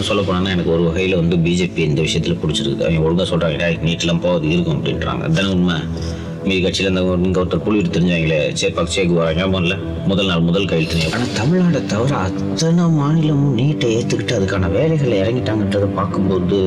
இன்னும் 0.00 0.10
சொல்ல 0.10 0.22
போனா 0.26 0.52
எனக்கு 0.52 0.70
ஒரு 0.74 0.82
வகையில் 0.84 1.16
வந்து 1.18 1.36
பிஜேபி 1.44 1.80
இந்த 1.88 2.00
விஷயத்தில் 2.04 2.38
பிடிச்சிருக்கு 2.42 2.84
அவங்க 2.84 3.02
ஒழுங்காக 3.06 3.26
சொல்கிறாங்க 3.30 3.66
நீட்லாம் 3.82 4.22
போகாது 4.22 4.46
இருக்கும் 4.52 4.76
அப்படின்றாங்க. 4.76 5.22
அதுதானே 5.26 5.50
உண்மை. 5.56 5.76
மீதி 6.44 6.60
கட்சியில் 6.60 6.90
இந்த 6.90 7.00
இங்கே 7.26 7.40
ஒருத்தர் 7.40 7.62
புள்ளிட்டு 7.64 7.90
தெரிஞ்சாங்களே 7.96 8.38
சேப்பாக் 8.60 8.92
சேக்கு 8.94 9.14
வராங்க 9.18 9.46
முதல்ல 9.54 9.74
முதல் 10.06 10.30
நாள் 10.30 10.46
முதல் 10.48 10.68
கையில் 10.70 10.90
தெரியும் 10.92 11.14
ஆனால் 11.16 11.34
தமிழ்நாடை 11.40 11.82
தவிர 11.92 12.14
அத்தனை 12.20 12.86
மாநிலமும் 12.96 13.58
நீட்டை 13.58 13.90
ஏற்றுக்கிட்டு 13.96 14.36
அதுக்கான 14.38 14.70
வேலைகளை 14.78 15.18
இறங்கிட்டாங்கன்றதை 15.22 15.90
பார்க்கும்போது 16.00 16.60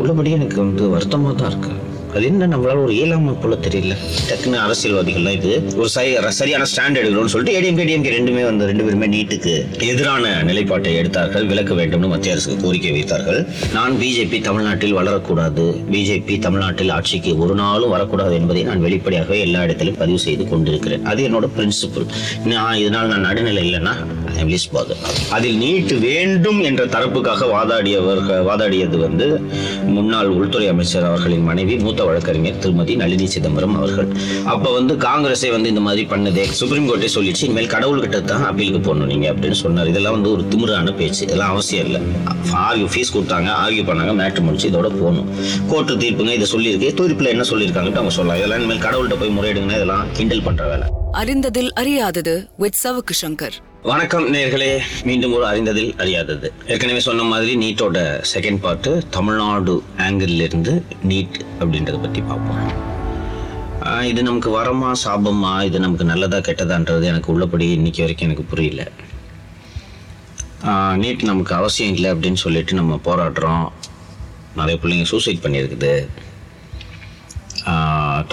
உள்ளபடியே 0.00 0.36
எனக்கு 0.36 0.60
வந்து 0.64 0.84
வருத்தமாக 0.88 1.34
தான் 1.34 1.50
இருக்கு. 1.52 1.72
அது 2.16 2.24
என்ன? 2.24 2.46
நம்மளால 2.52 2.82
ஒரு 2.84 2.94
இயலாமை 2.94 3.34
போல 3.42 3.54
தெரியல. 3.66 3.94
டக்குன்னு 4.28 4.58
அரசியல்வாதிகள்லாம் 4.64 5.36
இது 5.38 5.52
ஒரு 5.76 5.88
சரியான 6.38 6.64
ஸ்டாண்ட் 6.72 6.98
எடுக்கணும்னு 7.00 7.32
சொல்லிட்டு 7.34 7.54
ஏடிஎம்கே 7.58 7.86
டிஎம்கே 7.88 8.10
ரெண்டுமே 8.16 8.42
வந்து 8.44 8.66
ரெண்டு 8.70 8.84
பேருமே 8.86 9.06
நீட்டுக்கு 9.14 9.54
எதிரான 9.90 10.42
நிலைப்பாட்டை 10.48 10.94
எடுத்தார்கள். 10.94 11.46
விலக்க 11.52 11.74
வேண்டும்னு 11.74 12.10
மத்திய 12.14 12.34
அரசுக்கு 12.34 12.64
கோரிக்கை 12.64 12.92
வைத்தார்கள். 12.96 13.40
நான் 13.72 13.96
பிஜேபி 14.02 14.40
தமிழ்நாட்டில் 14.48 14.96
வளரக்கூடாது. 14.96 15.64
பிஜேபி 15.94 16.36
தமிழ்நாட்டில் 16.38 16.92
ஆட்சிக்கு 16.96 17.32
ஒரு 17.38 17.54
நாளும் 17.54 17.94
வரக்கூடாது 17.96 18.34
என்பதை 18.40 18.62
நான் 18.70 18.84
வெளிப்படையாகவே 18.86 19.40
எல்லா 19.46 19.62
இடத்திலும் 19.62 19.98
பதிவு 20.02 20.18
செய்து 20.26 20.46
கொண்டிருக்கிறேன். 20.48 21.04
அது 21.04 21.28
என்னோட 21.28 21.48
பிரின்சிபல் 21.58 22.08
நான் 22.52 22.76
இதனால் 22.84 23.10
நான் 23.14 23.26
நடுநிலை 23.28 23.64
இல்லைன்னா 23.68 23.94
அதில் 25.36 25.58
நீட்டு 25.62 25.94
வேண்டும் 26.06 26.60
என்ற 26.68 26.82
தரப்புக்காக 26.94 27.48
வாதாடியவர்கள் 27.54 28.42
வாதாடியது 28.48 28.96
வந்து 29.06 29.26
முன்னாள் 29.94 30.30
உள்துறை 30.36 30.68
அமைச்சர் 30.68 31.06
அவர்களின் 31.10 31.44
மனைவி 31.50 31.76
மூத்த 31.76 32.04
வழக்கறிஞர் 32.04 32.58
திருமதி 32.58 32.96
நளினி 33.02 33.26
சிதம்பரம் 33.26 33.76
அவர்கள். 33.80 34.08
அப்ப 34.54 34.72
வந்து 34.78 34.94
காங்கிரஸே 35.06 35.50
வந்து 35.50 35.68
இந்த 35.68 35.80
மாதிரி 35.80 36.04
பண்ணதே 36.12 36.44
சுப்ரீம் 36.60 36.88
கோர்ட்டே 36.88 37.10
சொல்லிடுச்சு 37.16 37.46
இனிமேல் 37.48 37.72
கடவுள்கிட்ட 37.74 38.20
தான் 38.32 38.44
அப்பீலுக்கு 38.50 38.80
போகணும் 38.80 39.10
நீங்க 39.12 39.32
அப்படின்னு 39.32 39.58
சொன்னார். 39.64 39.90
இதெல்லாம் 39.92 40.16
வந்து 40.18 40.32
ஒரு 40.32 40.44
திமிரான 40.54 40.94
பேச்சு 40.96 41.22
இதெல்லாம் 41.26 41.50
அவசியம் 41.54 41.86
இல்லை. 41.86 42.00
ஆர்கியூ 42.66 42.88
ஃபீஸ் 42.94 43.14
கொடுத்தாங்க 43.16 43.50
ஆர்கியூ 43.64 43.84
பண்ணாங்க 43.90 44.14
மேட்ரு 44.22 44.46
முடிச்சு 44.48 44.70
இதோட 44.70 44.90
போகணும். 45.00 45.28
கோர்ட்டு 45.72 46.00
தீர்ப்புங்க 46.04 46.34
இதை 46.38 46.48
சொல்லியிருக்கு. 46.54 46.90
தீர்ப்பில் 47.00 47.32
என்ன 47.34 47.44
சொல்லியிருக்காங்கட்டு 47.50 48.00
அவங்க 48.02 48.14
சொல்லலாம் 48.18 48.40
இதெல்லாம் 48.40 48.60
இனிமேல் 48.62 48.84
கடவுள்கிட்ட 48.86 49.18
போய் 49.20 49.36
முறையிடுங்கன்னா 49.38 49.78
இதெல்லாம் 49.80 50.06
கிண்டல் 50.12 50.46
பண்ற 50.48 50.64
வேலை. 50.68 50.88
அறிந்ததில் 51.20 51.70
அறியாதது 51.80 52.34
வித் 52.56 52.80
சவுக்கு 52.84 53.14
சங்கர். 53.22 53.56
வணக்கம் 53.90 54.26
நேர்களே 54.34 54.68
மீண்டும் 55.06 55.32
ஒரு 55.36 55.44
அறிந்ததில் 55.46 55.88
அறியாதது 56.02 56.48
ஏற்கனவே 56.72 57.00
சொன்ன 57.06 57.22
மாதிரி 57.30 57.52
நீட்டோட 57.62 57.96
செகண்ட் 58.32 58.60
பார்ட்டு 58.64 58.90
தமிழ்நாடு 59.16 59.74
ஆங்கிள் 60.04 60.34
இருந்து 60.44 60.72
நீட் 61.10 61.38
அப்படின்றத 61.60 61.98
பற்றி 62.04 62.20
பார்ப்போம். 62.28 62.68
இது 64.10 64.22
நமக்கு 64.28 64.50
வரமா 64.58 64.90
சாபமா 65.04 65.54
இது 65.68 65.80
நமக்கு 65.86 66.06
நல்லதா 66.12 66.38
கெட்டதான்றது 66.48 67.08
எனக்கு 67.12 67.32
உள்ளபடி 67.34 67.68
இன்னைக்கு 67.78 68.04
வரைக்கும் 68.04 68.28
எனக்கு 68.28 68.46
புரியல. 68.52 68.84
நீட் 71.02 71.28
நமக்கு 71.32 71.54
அவசியம் 71.60 71.94
இல்லை 71.96 72.12
அப்படின்னு 72.14 72.44
சொல்லிட்டு 72.46 72.80
நம்ம 72.80 73.00
போராடுறோம். 73.08 73.66
நிறைய 74.60 74.78
பிள்ளைங்க 74.82 75.08
சூசைட் 75.14 75.44
பண்ணியிருக்குது. 75.46 75.94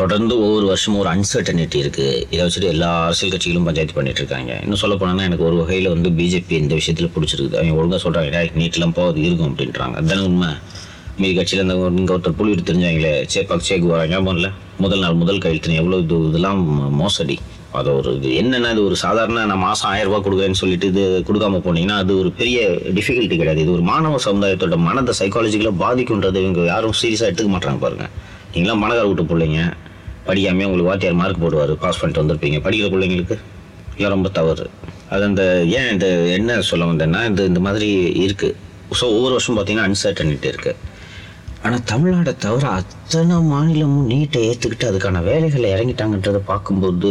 தொடர்ந்து 0.01 0.33
ஒவ்வொரு 0.45 0.65
வருஷமும் 0.71 1.01
ஒரு 1.03 1.09
அன்சர்டனிட்டி 1.13 1.77
இருக்குது 1.83 2.19
இதை 2.33 2.41
வச்சுட்டு 2.45 2.69
எல்லா 2.73 2.89
அரசியல் 3.05 3.33
கட்சிகளும் 3.33 3.67
பஞ்சாயத்து 3.67 3.95
பண்ணிட்டு 3.97 4.21
இருக்காங்க. 4.23 4.51
இன்னும் 4.65 4.81
சொல்ல 4.83 4.95
போனா 5.01 5.27
எனக்கு 5.29 5.47
ஒரு 5.49 5.57
வகையில் 5.61 5.93
வந்து 5.93 6.09
பிஜேபி 6.19 6.55
இந்த 6.63 6.73
விஷயத்தில் 6.79 7.11
பிடிச்சிருக்குது. 7.15 7.57
அவங்க 7.59 7.79
ஒழுங்காக 7.81 8.01
சொல்றாங்க 8.05 8.43
நீட்டெலாம் 8.59 8.95
போகாது 8.99 9.19
இருக்கும் 9.27 9.49
அப்படின்றாங்க. 9.51 9.95
அதுதானே 10.01 10.23
உண்மை? 10.29 10.51
மீதி 11.21 11.33
கட்சியில் 11.37 11.63
இந்த 11.63 11.75
இங்கே 12.01 12.13
ஒருத்தர் 12.15 12.35
புள்ளிட்டு 12.39 12.67
தெரிஞ்சாங்களே 12.67 13.13
சேப்பாக் 13.33 13.65
சேக்கு 13.69 13.87
வராங்க 13.93 14.19
போனல 14.27 14.49
முதல் 14.83 15.01
நாள் 15.03 15.17
முதல் 15.21 15.41
கையெழுத்து 15.43 15.79
எவ்வளோ 15.81 15.97
இது 16.03 16.17
இதெல்லாம் 16.29 16.61
மோசடி. 16.99 17.35
அது 17.79 17.89
ஒரு 17.97 18.11
இது. 18.19 18.29
என்னென்ன 18.41 18.69
இது 18.75 18.81
ஒரு 18.89 18.95
சாதாரண 19.03 19.43
நான் 19.49 19.63
மாதம் 19.65 19.89
ஆயிரம் 19.89 20.09
ரூபாய் 20.09 20.23
கொடுக்குறேன்னு 20.27 20.59
சொல்லிட்டு 20.61 20.87
இது 20.91 21.03
கொடுக்காம 21.27 21.59
போனீங்கன்னா 21.65 21.97
அது 22.03 22.13
ஒரு 22.21 22.29
பெரிய 22.39 22.59
டிஃபிகல்ட்டி 22.97 23.35
கிடையாது. 23.41 23.63
இது 23.65 23.75
ஒரு 23.77 23.85
மாணவ 23.91 24.21
சமுதாயத்தோட 24.27 24.77
மனதை 24.87 25.15
சைக்காலஜிக்கலாக 25.19 25.77
பாதிக்குன்றது 25.83 26.39
இவங்க 26.45 26.63
யாரும் 26.73 26.97
சீரியஸாக 27.01 27.29
எடுத்துக்க 27.29 27.51
மாட்டாங்க 27.55 27.79
பாருங்க. 27.85 28.07
நீங்களாம் 28.53 28.81
பணக்கார 28.85 29.07
விட்டு 29.09 29.29
பிள்ளைங்க. 29.31 29.61
படிக்காமே 30.29 30.65
உங்களுக்கு 30.67 30.91
வாத்தியார் 30.91 31.19
மார்க் 31.21 31.43
போடுவார் 31.43 31.73
பாஸ் 31.83 31.99
பண்ணிட்டு 32.01 32.21
வந்திருப்பீங்க. 32.21 32.59
படிக்கிற 32.65 32.89
பிள்ளைங்களுக்கு 32.93 33.37
இதெல்லாம் 33.93 34.15
ரொம்ப 34.17 34.31
தவறு. 34.39 34.65
அது 35.13 35.23
அந்த 35.29 35.43
ஏன் 35.77 35.89
இந்த 35.93 36.07
என்ன 36.37 36.59
சொல்ல 36.71 36.85
வந்தேன்னா 36.91 37.21
இந்த 37.29 37.41
இந்த 37.51 37.61
மாதிரி 37.67 37.89
இருக்குது 38.25 38.55
ஸோ 38.99 39.05
ஒவ்வொரு 39.15 39.33
வருஷம் 39.35 39.57
பார்த்தீங்கன்னா 39.57 39.87
அன்சர்டனிட்டி 39.89 40.47
இருக்குது 40.53 40.77
ஆனால் 41.65 41.83
தமிழ்நாடை 41.91 42.33
தவிர 42.43 42.65
அத்தனை 42.79 43.37
மாநிலமும் 43.53 44.09
நீட்டை 44.11 44.41
ஏற்றுக்கிட்டு 44.49 44.89
அதுக்கான 44.89 45.21
வேலைகளை 45.29 45.67
இறங்கிட்டாங்கன்றதை 45.75 46.41
பார்க்கும்போது 46.51 47.09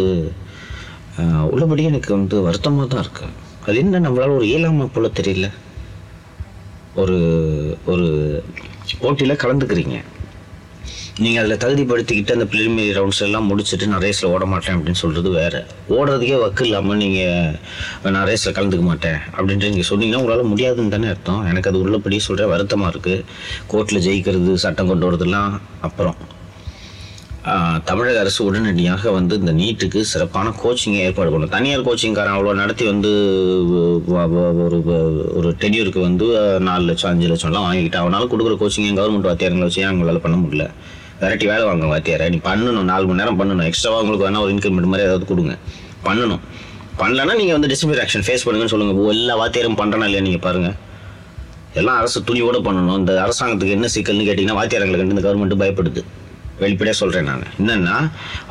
உள்ளபடி 1.53 1.83
எனக்கு 1.91 2.11
வந்து 2.17 2.37
வருத்தமாக 2.47 2.87
தான் 2.93 3.03
இருக்குது 3.05 3.35
அது 3.67 3.77
என்ன 3.83 4.01
நம்மளால 4.05 4.37
ஒரு 4.39 4.47
இயலாமை 4.51 4.87
போல 4.95 5.09
தெரியல. 5.19 5.49
ஒரு 7.01 7.17
ஒரு 7.93 8.07
போட்டியில் 9.03 9.41
கலந்துக்கிறீங்க. 9.43 9.97
நீங்கள் 11.25 11.41
அதில் 11.43 11.61
தகுதிப்படுத்திக்கிட்டு 11.63 12.35
அந்த 12.35 12.45
ப்ரிலிமினரி 12.51 12.91
ரவுண்ட்ஸ் 12.97 13.23
எல்லாம் 13.27 13.47
முடிச்சுட்டு 13.51 13.87
நான் 13.93 14.03
ரேஸில் 14.05 14.29
ஓட 14.35 14.45
மாட்டேன் 14.51 14.75
அப்படின்னு 14.77 15.01
சொல்கிறது 15.01 15.31
வேறு. 15.39 15.61
ஓடுறதுக்கே 15.97 16.37
வக்கு 16.43 16.63
இல்லாமல் 16.67 16.99
நீங்கள் 17.03 18.13
நான் 18.17 18.27
ரேஸில் 18.31 18.55
கலந்துக்க 18.59 18.85
மாட்டேன் 18.91 19.19
அப்படின்ட்டு 19.37 19.71
நீங்கள் 19.73 19.89
சொன்னீங்கன்னா 19.91 20.21
உங்களால் 20.23 20.51
முடியாதுன்னு 20.53 20.95
தானே 20.95 21.09
அர்த்தம். 21.13 21.41
எனக்கு 21.51 21.71
அது 21.71 21.79
உள்ளபடி 21.85 22.19
சொல்கிற 22.27 22.47
வருத்தமாக 22.53 22.93
இருக்குது 22.95 23.25
கோர்ட்டில் 23.73 24.05
ஜெயிக்கிறது 24.07 24.53
சட்டம் 24.65 24.91
கொண்டு 24.91 25.07
வரதெல்லாம் 25.09 25.55
அப்புறம். 25.89 26.19
தமிழக 27.89 28.17
அரசு 28.23 28.41
உடனடியாக 28.47 29.11
வந்து 29.17 29.35
இந்த 29.41 29.53
நீட்டுக்கு 29.61 30.01
சிறப்பான 30.13 30.53
கோச்சிங்கை 30.63 31.01
ஏற்பாடு 31.09 31.31
பண்ணணும். 31.33 31.55
தனியார் 31.57 31.87
கோச்சிங்காரன் 31.89 32.37
அவ்வளோ 32.37 32.55
நடத்தி 32.63 32.85
வந்து 32.93 33.11
ஒரு 34.69 34.81
ஒரு 35.39 35.51
டென்யூருக்கு 35.63 36.01
வந்து 36.09 36.27
நாலு 36.69 36.85
லட்சம் 36.91 37.11
அஞ்சு 37.13 37.31
லட்சம்லாம் 37.33 37.67
வாங்கிக்கிட்டு 37.69 38.03
அவனால 38.03 38.29
கொடுக்குற 38.35 38.57
கோச்சிங் 38.63 38.99
கவர்மெண்ட் 39.01 39.31
வாத்தியாரங்களை 39.31 39.69
வச்சு 39.69 39.89
அவங்களால 39.91 40.23
பண்ண 40.27 40.39
முடியல? 40.45 40.67
விரட்டி 41.21 41.47
வேலை 41.51 41.65
வாங்க 41.69 41.87
வாத்தியாரை. 41.93 42.27
நீ 42.35 42.39
பண்ணணும் 42.49 42.89
நாலு 42.91 43.07
மணி 43.09 43.21
நேரம் 43.21 43.39
பண்ணணும். 43.41 43.67
எக்ஸ்ட்ராவாக 43.71 44.03
உங்களுக்கு 44.05 44.27
வேணா 44.27 44.43
ஒரு 44.45 44.53
இன்க்ரிமெண்ட் 44.55 44.91
மாதிரி 44.93 45.07
ஏதாவது 45.09 45.27
கொடுங்க. 45.31 45.55
பண்ணணும். 46.09 46.43
பண்ணலன்னா 47.01 47.35
நீங்கள் 47.41 47.57
வந்து 47.57 47.71
டிசிப்ளின் 47.73 48.03
ஆக்ஷன் 48.05 48.25
ஃபேஸ் 48.27 48.45
பண்ணுங்கன்னு 48.45 48.73
சொல்லுங்கள் 48.75 49.11
எல்லா 49.17 49.35
வாத்தியாரும் 49.41 49.81
பண்ணுறனா 49.81 50.07
இல்லையா 50.09 50.25
நீங்கள் 50.29 50.45
பாருங்கள் 50.47 50.77
எல்லாம் 51.81 51.99
அரசு 52.01 52.19
துணியோடு 52.29 52.59
பண்ணணும். 52.69 52.99
இந்த 53.01 53.13
அரசாங்கத்துக்கு 53.25 53.77
என்ன 53.79 53.89
சிக்கல்னு 53.95 54.27
கேட்டிங்கன்னா 54.29 54.59
வாத்தியாரங்களை 54.61 54.99
கண்டு 55.01 55.15
இந்த 55.17 55.25
கவர்மெண்ட் 55.27 55.61
பயப்படுது. 55.63 56.03
வெளிப்படையாக 56.63 56.99
சொல்கிறேன் 57.01 57.29
நான். 57.31 57.45
என்னென்னா 57.61 57.97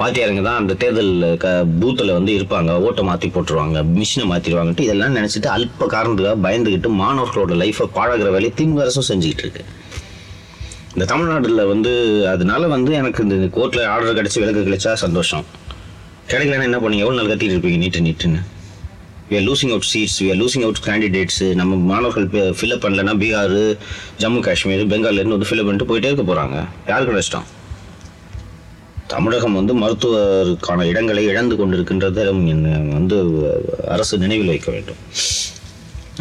வாத்தியாரங்க 0.01 0.43
தான் 0.47 0.59
அந்த 0.61 0.73
தேர்தல் 0.81 1.11
க 1.43 1.47
பூத்தில் 1.81 2.13
வந்து 2.17 2.31
இருப்பாங்க. 2.37 2.71
ஓட்டை 2.85 3.03
மாற்றி 3.07 3.27
போட்டுருவாங்க 3.35 3.79
மிஷினை 3.97 4.25
மாற்றிடுவாங்கன்ட்டு 4.33 4.85
இதெல்லாம் 4.87 5.17
நினச்சிட்டு 5.19 5.49
அல்ப 5.55 5.89
காரணத்துக்காக 5.95 6.37
பயந்துக்கிட்டு 6.45 6.91
மாணவர்களோட 7.01 7.55
லைஃப்பை 7.63 7.87
பாழாகிற 7.97 8.29
வேலையை 8.35 8.51
திமுக 8.59 8.83
அரசும் 8.85 9.09
செஞ்சுக்கிட்டு 9.11 9.45
இருக்கு. 9.45 9.63
இந்த 10.97 11.07
தமிழ்நாட்டில் 11.09 11.59
வந்து 11.65 11.91
அதனால 12.29 12.67
வந்து 12.67 12.91
எனக்கு 12.99 13.23
இந்த 13.23 13.35
கோர்ட்டில் 13.57 13.83
ஆர்டர் 13.85 14.15
கிடச்சி 14.19 14.39
விலக்கு 14.41 14.61
கிடைச்சா 14.67 14.93
சந்தோஷம். 14.93 15.43
கிடைக்கலன்னா 16.29 16.67
என்ன 16.69 16.77
பண்ணீங்க 16.77 17.03
எவ்வளோ 17.03 17.17
நாள் 17.17 17.31
கத்திட்டு 17.31 17.55
இருப்பீங்க? 17.55 17.77
நீட்டு 17.83 17.99
நீட்டுன்னு. 17.99 18.39
We 19.31 19.39
losing 19.47 19.71
out 19.73 19.87
seats 19.91 20.15
seats 20.19 20.39
losing 20.41 20.65
out 20.67 20.81
candidates 20.85 21.47
நம்ம 21.59 21.75
மாணவர்கள் 21.91 22.27
ஃபில்அப் 22.59 22.83
பண்ணலன்னா 22.85 23.13
பீகார் 23.23 23.55
ஜம்மு 24.23 24.39
காஷ்மீர் 24.47 24.83
பெங்கால்லேருந்து 24.93 25.35
வந்து 25.35 25.49
ஃபில்அப் 25.49 25.69
பண்ணிட்டு 25.69 25.89
போயிட்டே 25.91 26.11
இருக்க 26.11 26.25
போகிறாங்க 26.31 26.57
யாருக்கு 26.87 27.13
நஷ்டம் 27.13 27.45
தமிழகம் 29.13 29.57
வந்து 29.59 29.75
மருத்துவருக்கான 29.83 30.87
இடங்களை 30.93 31.25
இழந்து 31.33 31.57
கொண்டிருக்கின்றதை 31.59 32.25
வந்து 32.97 33.19
அரசு 33.87 34.17
நினைவில் 34.25 34.51
வைக்க 34.53 34.71
வேண்டும். 34.71 35.01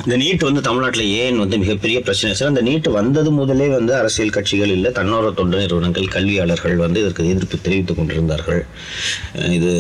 இந்த 0.05 0.17
நீட் 0.23 0.43
வந்து 0.47 0.61
தமிழ்நாட்டில் 0.67 1.13
ஏன் 1.23 1.39
வந்து 1.43 1.57
மிகப்பெரிய 1.63 1.99
பிரச்சனை? 2.07 2.33
சார் 2.39 2.51
அந்த 2.53 2.63
நீட் 2.67 2.89
வந்தது 2.97 3.31
முதலே 3.39 3.69
வந்து 3.77 3.93
அரசியல் 4.01 4.35
கட்சிகள் 4.37 4.73
இல்லை 4.75 4.91
தன்னோர 4.99 5.31
தொண்டு 5.39 5.57
நிறுவனங்கள் 5.63 6.13
கல்வியாளர்கள் 6.17 6.77
வந்து 6.85 7.01
இதற்கு 7.03 7.31
எதிர்ப்பு 7.33 7.59
தெரிவித்துக் 7.67 7.99
கொண்டிருந்தார்கள். 8.01 8.63
இது 9.59 9.73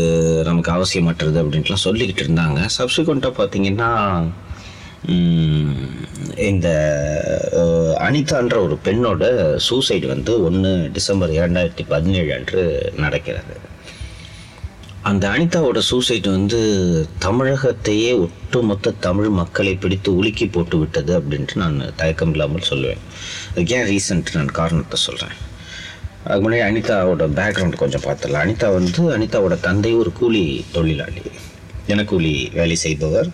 நமக்கு 0.48 0.72
அவசியமற்றது 0.76 1.38
அப்படின்ட்டுலாம் 1.42 1.84
சொல்லிக்கிட்டு 1.86 2.24
இருந்தாங்க. 2.26 2.60
சப்சிக்வெண்ட்டாக 2.78 3.38
பார்த்தீங்கன்னா 3.40 3.90
இந்த 6.50 6.68
அனிதான்ற 8.06 8.56
ஒரு 8.66 8.76
பெண்ணோட 8.86 9.24
சூசைடு 9.68 10.06
வந்து 10.14 10.32
ஒன்று 10.48 10.72
டிசம்பர் 10.98 11.36
இரண்டாயிரத்தி 11.38 11.84
பதினேழு 11.94 12.30
அன்று 12.38 12.62
நடக்கிறது. 13.04 13.54
அந்த 15.08 15.24
அனிதாவோட 15.34 15.80
சூசைட் 15.88 16.28
வந்து 16.36 16.60
தமிழகத்தையே 17.24 18.12
ஒட்டுமொத்த 18.24 18.92
தமிழ் 19.06 19.28
மக்களை 19.38 19.72
பிடித்து 19.82 20.10
உலுக்கி 20.20 20.46
போட்டு 20.54 20.76
விட்டது 20.80 21.12
அப்படின்ட்டு 21.18 21.60
நான் 21.62 21.76
தயக்கம் 22.00 22.32
இல்லாமல் 22.34 22.66
சொல்லுவேன். 22.70 23.02
அதுக்கு 23.50 23.74
ஏன் 23.76 23.86
ரீசன்ட் 23.90 24.32
நான் 24.36 24.50
காரணத்தை 24.58 24.98
சொல்கிறேன் 25.04 25.36
அதுக்கு 26.24 26.44
முன்னாடி 26.44 26.64
அனிதாவோட 26.68 27.26
பேக்ரவுண்ட் 27.38 27.80
கொஞ்சம் 27.82 28.04
பார்த்துடலாம். 28.06 28.44
அனிதா 28.46 28.68
வந்து 28.78 29.02
அனிதாவோட 29.16 29.56
தந்தை 29.66 29.92
ஒரு 30.02 30.12
கூலி 30.20 30.44
தொழிலாளி. 30.76 31.24
தினக்கூலி 31.88 32.34
வேலை 32.58 32.78
செய்பவர். 32.86 33.28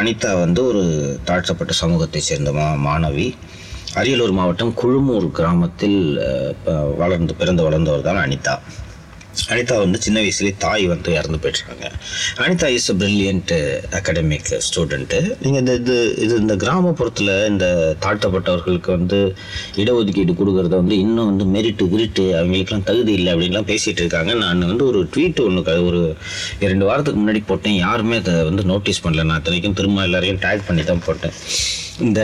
அனிதா 0.00 0.32
வந்து 0.44 0.62
ஒரு 0.70 0.84
தாழ்த்தப்பட்ட 1.30 1.74
சமூகத்தை 1.82 2.22
சேர்ந்த 2.28 2.52
மா 2.58 2.68
மாணவி. 2.88 3.28
அரியலூர் 4.00 4.36
மாவட்டம் 4.38 4.76
குழுமூர் 4.80 5.26
கிராமத்தில் 5.38 6.00
வளர்ந்து 7.02 7.34
பிறந்து 7.40 7.64
வளர்ந்தவர் 7.68 8.06
தான் 8.08 8.22
அனிதா. 8.26 8.54
அனிதா 9.52 9.78
வந்து 9.78 9.98
சின்ன 10.04 10.18
வயசுலேயே 10.20 10.54
தாய் 10.58 10.84
வந்து 10.86 11.10
இறந்து 11.12 11.38
போயிட்டுருக்காங்க. 11.42 11.86
Anitha 12.44 12.68
is 12.76 12.88
a 12.92 12.94
brilliant 13.02 13.52
academic 13.98 14.50
student 14.66 15.20
நீங்கள் 15.42 15.60
இந்த 15.62 15.74
இது 15.80 15.96
இது 16.24 16.34
இந்த 16.36 16.54
கிராமப்புறத்தில் 16.64 17.32
இந்த 17.50 17.66
தாழ்த்தப்பட்டவர்களுக்கு 18.04 18.90
வந்து 18.98 19.20
இடஒதுக்கீடு 19.82 20.34
கொடுக்கறத 20.40 20.74
வந்து 20.82 20.98
இன்னும் 21.04 21.30
வந்து 21.30 21.46
மெரிட்டு 21.56 21.86
விரிட்டு 21.94 22.26
அவங்களுக்குலாம் 22.40 22.86
தகுதி 22.90 23.12
இல்லை 23.12 23.32
அப்படின்லாம் 23.34 23.70
பேசிகிட்டு 23.72 24.02
இருக்காங்க. 24.04 24.34
நான் 24.44 24.66
வந்து 24.72 24.86
ஒரு 24.86 25.02
ட்வீட் 25.14 25.44
ஒன்று 25.46 25.76
ஒரு 25.90 26.02
இரண்டு 26.60 26.84
வாரத்துக்கு 26.90 27.22
முன்னாடி 27.22 27.42
போட்டேன். 27.46 27.78
யாருமே 27.86 28.16
அதை 28.16 28.34
வந்து 28.50 28.64
நோட்டீஸ் 28.72 29.04
பண்ணல. 29.06 29.24
நான் 29.30 29.40
அத்தனைக்கும் 29.40 29.78
திரும்ப 29.80 30.02
எல்லாரையும் 30.08 30.42
டேக் 30.46 30.66
பண்ணி 30.66 30.82
தான் 30.82 31.04
போட்டேன். 31.06 31.36
இந்த 32.00 32.20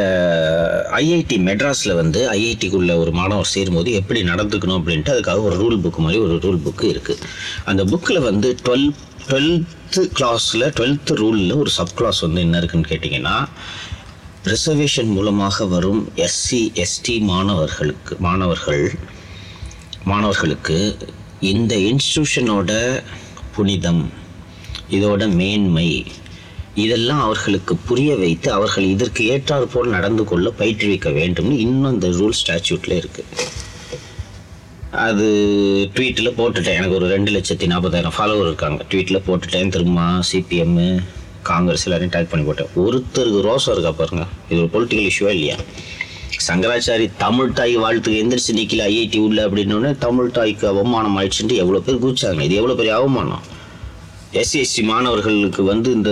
ஐஐடி 0.99 1.37
மெட்ராஸில் 1.47 1.95
வந்து 1.95 2.21
ஐஐடிக்குள்ள 2.35 2.93
ஒரு 2.99 3.11
மாணவர் 3.13 3.51
சேரும்போது 3.51 3.91
எப்படி 3.93 4.21
நடந்துக்கணும் 4.23 4.79
அப்படின்ட்டு 4.79 5.13
அதுக்காக 5.13 5.43
ஒரு 5.43 5.57
ரூல் 5.57 5.81
புக் 5.81 5.99
மாதிரி 5.99 6.21
ஒரு 6.23 6.37
ரூல் 6.43 6.63
புக்கு 6.63 6.87
இருக்குது 6.89 7.27
அந்த 7.65 7.85
புக்கில் 7.85 8.21
வந்து 8.21 8.51
டுவெல் 8.65 8.89
டுவெல்த்து 9.29 10.03
கிளாஸில் 10.17 10.67
டுவெல்த்து 10.77 11.15
ரூலில் 11.15 11.55
ஒரு 11.57 11.71
சப் 11.71 11.95
கிளாஸ் 11.97 12.21
வந்து 12.21 12.41
என்ன 12.41 12.59
இருக்குன்னு 12.59 12.91
கேட்டிங்கன்னா 12.91 13.37
ரிசர்வேஷன் 14.45 15.11
மூலமாக 15.11 15.67
வரும் 15.67 16.03
எஸ்சி 16.25 16.61
எஸ்டி 16.77 17.15
மாணவர்களுக்கு 17.23 18.17
மாணவர்கள் 18.21 18.85
மாணவர்களுக்கு 20.05 20.79
இந்த 21.45 21.75
இன்ஸ்டியூஷனோட 21.87 22.71
புனிதம் 23.57 24.05
இதோட 24.91 25.23
மேன்மை 25.35 25.89
இதெல்லாம் 26.85 27.21
அவர்களுக்கு 27.27 27.75
புரிய 27.89 28.11
வைத்து 28.23 28.49
அவர்கள் 28.57 28.87
இதற்கு 28.95 29.23
ஏற்றாறு 29.35 29.67
போல் 29.75 29.95
நடந்து 29.97 30.25
கொள்ள 30.31 30.49
பயிற்றுவிக்க 30.61 31.11
வேண்டும்னு 31.19 31.57
இன்னும் 31.67 31.95
இந்த 31.97 32.09
ரூல் 32.19 32.39
ஸ்டாச்சுட்டில் 32.41 32.99
இருக்குது 33.01 33.47
அது 35.05 35.27
ட்வீட்டில் 35.95 36.37
போட்டுட்டேன். 36.39 36.77
எனக்கு 36.81 36.99
ஒரு 36.99 37.07
ரெண்டு 37.15 37.31
லட்சத்தி 37.37 37.67
நாற்பதாயிரம் 37.73 38.15
ஃபாலோவர் 38.19 38.49
இருக்காங்க. 38.51 38.81
ட்வீட்டில் 38.91 39.25
போட்டுட்டேன். 39.27 39.73
திரும்ப 39.75 40.03
சிபிஎம் 40.31 40.79
காங்கிரஸ் 41.49 41.85
எல்லாரையும் 41.87 42.15
டைப் 42.15 42.31
பண்ணி 42.31 42.45
போட்டேன். 42.47 42.71
ஒருத்தருக்கு 42.85 43.41
ரோசம் 43.49 43.75
இருக்கா 43.75 43.93
பாருங்க. 44.01 44.25
இது 44.51 44.61
ஒரு 44.63 44.71
பொலிட்டிக்கல் 44.75 45.11
இஷ்யூவா 45.11 45.33
இல்லையா? 45.37 45.57
சங்கராச்சாரி 46.47 47.07
தமிழ் 47.25 47.57
தாய் 47.59 47.75
வாழ்த்துக்கு 47.83 48.23
எந்திரிச்சு 48.23 48.57
நிற்கல 48.61 48.87
ஐஐடி 48.95 49.21
உள்ள 49.27 49.39
அப்படின்னு 49.49 49.93
தமிழ் 50.07 50.35
தாய்க்கு 50.39 50.67
அவமானம் 50.73 51.19
ஆயிடுச்சுட்டு 51.19 51.61
எவ்வளோ 51.65 51.83
பேர் 51.87 52.03
கூச்சாங்க 52.07 52.43
இது 52.49 52.59
எவ்வளோ 52.61 52.77
பெரிய 52.81 52.95
அவமானம்? 53.01 53.45
எஸ்சிஎஸ்சி 54.41 54.83
மாணவர்களுக்கு 54.91 55.63
வந்து 55.73 55.89
இந்த 55.97 56.11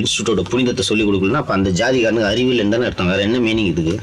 இன்ஸ்டியூட்டோட 0.00 0.42
புனிதத்தை 0.50 0.84
சொல்லிக் 0.88 1.08
கொடுக்கலன்னா 1.08 1.40
அப்போ 1.42 1.54
அந்த 1.58 1.70
ஜாதிக்காரனுக்கு 1.80 2.30
அறிவியல் 2.32 2.74
தானே 2.74 2.86
அர்த்தம். 2.88 3.10
வேறு 3.12 3.24
என்ன 3.28 3.38
மீனிங் 3.46 3.70
இதுக்கு? 3.72 3.96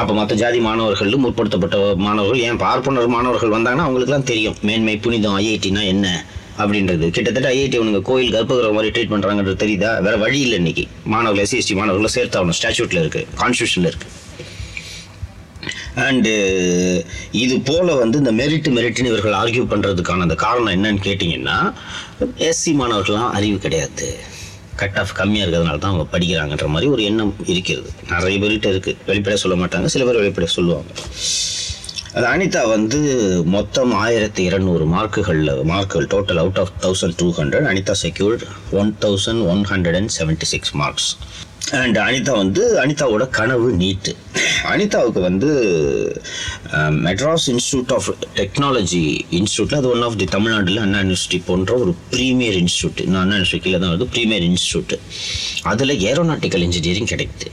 அப்போ 0.00 0.12
மற்ற 0.18 0.34
ஜாதி 0.42 0.60
மாணவர்கள் 0.66 1.16
முற்படுத்தப்பட்ட 1.24 1.78
மாணவர்கள் 2.04 2.44
ஏன் 2.48 2.60
பார்ப்பனர் 2.66 3.10
மாணவர்கள் 3.14 3.54
வந்தாங்கன்னா 3.56 3.86
அவங்களுக்குலாம் 3.88 4.30
தெரியும். 4.30 4.56
மேன்மை 4.68 4.96
புனிதம் 5.06 5.36
ஐஐடினா 5.40 5.82
என்ன 5.94 6.06
அப்படின்றது. 6.62 7.06
கிட்டத்தட்ட 7.16 7.48
ஐஐடி 7.54 7.76
அவனுங்க 7.80 8.00
கோயில் 8.08 8.34
கர்ப்பகிரகம் 8.36 8.76
மாதிரி 8.78 8.92
ட்ரீட் 8.94 9.12
பண்ணுறாங்கன்றது 9.12 9.62
தெரியுதா? 9.64 9.90
வேற 10.06 10.16
வழி 10.24 10.40
இல்லை 10.46 10.58
இன்னைக்கு. 10.62 10.84
மாணவர்கள் 11.14 11.44
எஸ்சிஎஸ்டி 11.46 11.76
மாணவர்களை 11.80 12.10
சேர்த்து 12.16 12.38
ஆகணும். 12.40 12.58
ஸ்டாச்சூட்டில் 12.60 13.02
இருக்குது 13.04 13.26
கான்ஸ்டியூஷனில் 13.42 13.90
இருக்குது 13.92 14.10
அண்டு 16.00 16.30
uh, 16.52 16.98
இது 17.34 17.54
போல் 17.60 17.90
வந்து 17.94 18.16
இந்த 18.18 18.32
மெரிட் 18.38 18.68
மெரிட்னு 18.76 19.10
இவர்கள் 19.10 19.34
ஆர்கியூ 19.40 19.64
பண்ணுறதுக்கான 19.72 20.24
அந்த 20.26 20.36
காரணம் 20.44 20.74
என்னன்னு 20.76 21.02
கேட்டிங்கன்னா 21.06 21.56
எஸ்சி 22.48 22.72
மாணவர்கள்லாம் 22.78 23.34
அறிவு 23.38 23.58
கிடையாது. 23.58 24.08
கட் 24.76 24.98
ஆஃப் 25.02 25.12
கம்மியாக 25.18 25.44
இருக்கிறதுனால 25.44 25.80
தான் 25.82 25.92
அவங்க 25.92 26.06
படிக்கிறாங்கன்ற 26.14 26.68
மாதிரி 26.74 26.88
ஒரு 26.94 27.02
எண்ணம் 27.10 27.34
இருக்கிறது. 27.54 27.90
நிறைய 28.12 28.38
பேர்கிட்ட 28.42 28.70
இருக்குது 28.74 28.98
வெளிப்படையாக 29.10 29.42
சொல்ல 29.44 29.58
மாட்டாங்க. 29.62 29.90
சில 29.94 30.04
பேர் 30.04 30.22
வெளிப்படையாக 30.22 30.56
சொல்லுவாங்க. 30.58 30.90
அது 32.16 32.26
அனிதா 32.32 32.62
வந்து 32.74 32.98
மொத்தம் 33.56 33.92
ஆயிரத்தி 34.04 34.42
இருநூறு 34.48 34.86
மார்க்குகளில் 34.94 35.54
மார்க்குகள் 35.70 36.10
total 36.14 36.40
out 36.42 36.60
of 36.64 36.74
thousand 36.82 37.16
two 37.20 37.28
hundred 37.38 37.68
Anitha 37.70 37.96
secured 38.04 38.44
one 38.80 38.92
thousand 39.04 39.44
one 39.52 39.64
hundred 39.72 39.98
and 40.00 40.12
seventy 40.18 40.48
six 40.54 40.74
marks 40.82 41.08
and 41.80 41.98
Anitha 42.06 42.32
வந்து 42.42 42.62
அனிதாவோட 42.82 43.24
கனவு 43.38 43.68
நீட்டு. 43.82 44.12
அனிதாவுக்கு 44.70 45.20
வந்து 45.28 45.50
மெட்ராஸ் 47.06 47.46
இன்ஸ்டியூட் 47.52 47.92
ஆஃப் 47.96 48.08
டெக்னாலஜி 48.38 49.02
இன்ஸ்டியூட்டில் 49.38 49.78
அது 49.80 49.88
ஒன் 49.94 50.04
ஆஃப் 50.08 50.18
தி 50.20 50.26
தமிழ்நாட்டில் 50.34 50.80
அண்ணா 50.84 50.98
யூனிவர்சிட்டி 51.02 51.38
போன்ற 51.48 51.72
ஒரு 51.82 51.92
ப்ரீமியர் 52.12 52.56
இன்ஸ்டியூட் 52.62 53.00
இன்னும் 53.04 53.20
அண்ணா 53.22 53.36
யூனிவர்சிட்டி 53.36 53.62
கீழே 53.66 53.78
தான் 53.82 53.92
வருது 53.92 54.08
ப்ரீமியர் 54.14 54.46
இன்ஸ்டியூட் 54.50 54.94
அதில் 55.72 55.94
ஏரோநாட்டிக்கல் 56.10 56.64
இன்ஜினியரிங் 56.68 57.10
கிடைக்குது. 57.12 57.48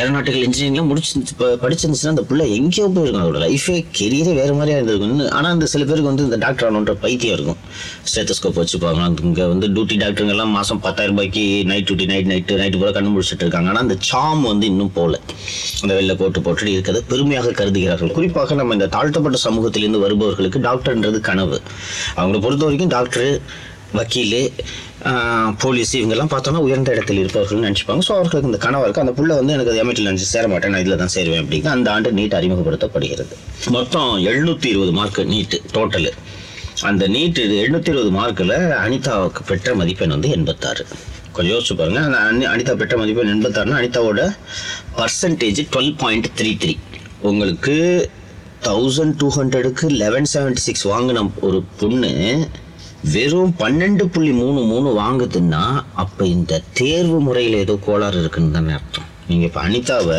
ஏரோநாட்டிக்கல் 0.00 0.44
இன்ஜினியரிங்லாம் 0.48 0.90
முடிச்சு 0.92 1.12
இப்போ 1.34 1.48
படிச்சிருந்துச்சுன்னா 1.64 2.14
அந்த 2.16 2.24
பிள்ளை 2.30 2.46
எங்கேயோ 2.58 2.86
போயிருக்கும் 2.96 3.24
அதோட 3.24 3.40
லைஃபே 3.46 3.76
கெரியரே 3.98 4.34
வேறு 4.40 4.54
மாதிரியாக 4.58 4.80
இருந்திருக்கும். 4.80 5.22
ஆனால் 5.38 5.52
அந்த 5.56 5.68
சில 5.74 5.82
பேருக்கு 5.90 6.10
வந்து 6.12 6.26
இந்த 6.28 6.38
டாக்டர் 6.46 6.68
ஆகணுன்ற 6.68 6.94
பைத்தியம் 7.04 7.36
இருக்கும். 7.38 7.60
ஸ்டேத்தஸ்கோப் 8.10 8.60
வச்சுப்பாங்க 8.62 9.10
இங்கே 9.30 9.46
வந்து 9.52 9.66
டியூட்டி 9.76 9.98
டாக்டருங்கெல்லாம் 10.04 10.54
மாதம் 10.58 10.82
பத்தாயிரம் 10.86 11.16
ரூபாய்க்கு 11.16 11.44
night 11.72 11.86
duty 11.88 12.08
night 12.12 12.30
night 12.32 12.60
night 12.62 12.80
பூரா 12.82 12.92
கண்ணு 12.98 13.14
முடிச்சுட்டு 13.14 13.46
இருக்காங்க. 13.54 13.72
ஆனால் 13.72 13.84
அந்த 13.86 13.96
சாம் 14.10 14.42
வந்து 14.52 14.66
இன்னும் 14.72 14.94
போல. 14.96 15.20
அந்த 15.82 15.92
வெள்ளை 15.98 16.14
கோட்டு 16.20 16.40
போட்டுட்டு 16.46 16.72
இருக்கிறது 16.76 17.02
பெருமையாக 17.10 17.52
கருதுகிறார்கள். 17.60 18.16
குறிப்பாக 18.16 18.54
நம்ம 18.60 18.74
இந்த 18.78 18.88
தாழ்த்தப்பட்ட 18.96 19.38
சமூகத்திலிருந்து 19.48 20.00
வருபவர்களுக்கு 20.06 20.60
டாக்டர்ன்றது 20.68 21.20
கனவு. 21.30 21.58
அவங்கள 22.18 22.40
பொறுத்த 22.46 22.64
வரைக்கும் 22.68 22.92
டாக்டரு 22.96 23.28
வக்கீல் 23.98 24.38
போலீஸ் 25.62 25.92
இவங்கெல்லாம் 25.98 26.30
பார்த்தோன்னா 26.32 26.60
உயர்ந்த 26.66 26.94
இடத்தில் 26.94 27.20
இருப்பவர்கள் 27.22 27.64
நினச்சிப்பாங்க. 27.66 28.02
ஸோ 28.06 28.12
அவர்களுக்கு 28.18 28.50
இந்த 28.50 28.60
கனவாக 28.64 28.86
இருக்குது 28.86 29.04
அந்த 29.04 29.14
புள்ள 29.18 29.32
வந்து 29.40 29.54
எனக்கு 29.56 29.80
எமெட்டில் 29.82 30.08
நினச்சி 30.10 30.26
சேர 30.34 30.44
மாட்டேன் 30.52 30.72
நான் 30.74 30.82
இதில் 30.84 31.00
தான் 31.02 31.12
சேருவேன் 31.16 31.42
அப்படிங்க 31.44 31.68
அந்த 31.76 31.88
ஆண்டு 31.94 32.16
நீட் 32.18 32.36
அறிமுகப்படுத்தப்படுகிறது. 32.38 33.34
மொத்தம் 33.76 34.10
எழுநூற்றி 34.30 34.68
இருபது 34.74 34.94
மார்க் 34.98 35.20
நீட்டு 35.34 35.60
டோட்டலு 35.76 36.12
அந்த 36.88 37.04
நீட்டு 37.16 37.42
எழுநூற்றி 37.62 37.92
இருபது 37.94 38.12
மார்க்கில் 38.18 38.56
அனிதாவுக்கு 38.84 39.42
பெற்ற 39.50 39.74
மதிப்பெண் 39.80 40.14
வந்து 40.16 40.30
எண்பத்தாறு. 40.38 40.84
கொஞ்சம் 41.34 41.56
யோசிச்சு 41.56 41.74
பாருங்க. 41.76 42.00
அந்த 42.00 42.18
அனி- 42.18 42.50
அனிதா 42.50 42.74
பெற்ற 42.74 42.96
மதிப்பெண் 42.96 43.32
எண்பத்தாறுனா 43.34 43.74
அனிதாவோட 43.74 44.36
percentage 44.96 45.66
twelve 45.72 45.94
point 45.98 46.26
three 46.36 46.56
three 46.62 46.78
உங்களுக்கு 47.20 48.10
தௌசண்ட் 48.62 49.14
டூ 49.18 49.32
ஹண்ட்ரடுக்கு 49.34 49.90
லெவன் 49.90 50.26
செவன்ட்டி 50.34 50.56
சிக்ஸ் 50.56 50.88
வாங்கின 50.88 51.30
ஒரு 51.40 51.64
பொண்ணு 51.80 52.48
வெறும் 53.12 53.54
பன்னெண்டு 53.58 54.02
புள்ளி 54.04 54.30
மூணு 54.30 54.60
மூணு 54.60 55.00
வாங்குதுன்னா 55.00 55.84
அப்போ 55.94 56.26
இந்த 56.26 56.62
தேர்வு 56.72 57.20
முறையில் 57.20 57.54
ஏதோ 57.54 57.78
கோளாறு 57.84 58.18
இருக்குன்னு 58.18 58.50
தானே 58.50 58.72
அர்த்தம். 58.72 59.12
நீங்கள் 59.28 59.48
இப்போ 59.48 59.60
அனிதாவை 59.66 60.18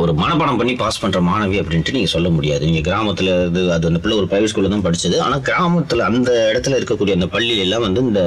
ஒரு 0.00 0.12
மனப்பாடம் 0.20 0.58
பண்ணி 0.60 0.74
பாஸ் 0.82 1.00
பண்ணுற 1.02 1.20
மாணவி 1.28 1.56
அப்படின்ட்டு 1.60 1.94
நீங்கள் 1.96 2.12
சொல்ல 2.14 2.28
முடியாது. 2.36 2.62
நீங்கள் 2.68 2.84
கிராமத்தில் 2.88 3.30
இது 3.48 3.60
அது 3.76 3.88
அந்த 3.90 4.00
பிள்ளை 4.02 4.16
ஒரு 4.20 4.28
ப்ரைவேட் 4.32 4.50
ஸ்கூலில் 4.52 4.74
தான் 4.74 4.84
படித்தது 4.86 5.16
ஆனால் 5.24 5.42
கிராமத்தில் 5.48 6.02
அந்த 6.08 6.30
இடத்துல 6.50 6.78
இருக்கக்கூடிய 6.78 7.14
அந்த 7.18 7.28
பள்ளியிலெல்லாம் 7.34 7.84
வந்து 7.86 8.00
இந்த 8.08 8.22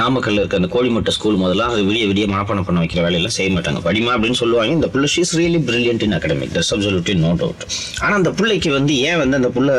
நாமக்கல்ல 0.00 0.42
இருக்க 0.42 0.60
அந்த 0.60 0.70
கோழிமட்ட 0.74 1.14
ஸ்கூல் 1.16 1.40
முதல்ல 1.44 1.68
அது 1.70 1.86
விடிய 1.90 2.06
விடிய 2.10 2.26
மனப்பாடம் 2.32 2.68
பண்ண 2.68 2.82
வைக்கிற 2.84 3.02
வேலையெல்லாம் 3.06 3.36
செய்ய 3.38 3.50
மாட்டாங்க. 3.56 3.82
படிமா 3.88 4.12
அப்படின்னு 4.16 4.40
சொல்லுவாங்க. 4.42 4.74
இந்த 4.78 4.90
பிள்ளை 4.94 5.10
she's 5.14 5.34
really 5.40 5.62
brilliant 5.70 6.04
in 6.08 6.16
academic 6.18 6.54
that's 6.56 6.72
absolutely 6.76 7.16
no 7.24 7.32
doubt 7.42 7.66
ஆனால் 8.02 8.18
அந்த 8.20 8.32
பிள்ளைக்கு 8.40 8.72
வந்து 8.78 8.92
ஏன் 9.08 9.18
வந்து 9.22 9.38
அந்த 9.40 9.50
பிள்ளை 9.56 9.76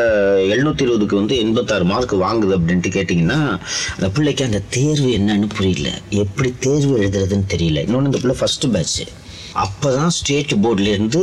எழுநூத்தி 0.56 0.86
இருபதுக்கு 0.88 1.22
வந்து 1.22 1.38
எண்பத்தாறு 1.46 1.88
மார்க் 1.94 2.18
வாங்குது 2.26 2.54
அப்படின்ட்டு 2.60 2.96
கேட்டிங்கன்னா 2.98 3.40
அந்த 3.98 4.10
பிள்ளைக்கு 4.18 4.50
அந்த 4.50 4.62
தேர்வு 4.78 5.10
என்னன்னு 5.20 5.50
புரியல. 5.58 5.90
எப்படி 6.26 6.52
தேர்வு 6.68 6.94
எழுதுறதுன்னு 7.02 7.50
தெரியல. 7.56 7.82
இன்னொன்று 7.88 8.12
இந்த 8.12 8.22
பிள்ளை 8.26 8.38
பேட்ச்சு 8.42 9.08
அப்போ 9.64 9.90
தான் 9.96 10.12
ஸ்டேட் 10.18 10.54
போர்டுலேருந்து 10.64 11.22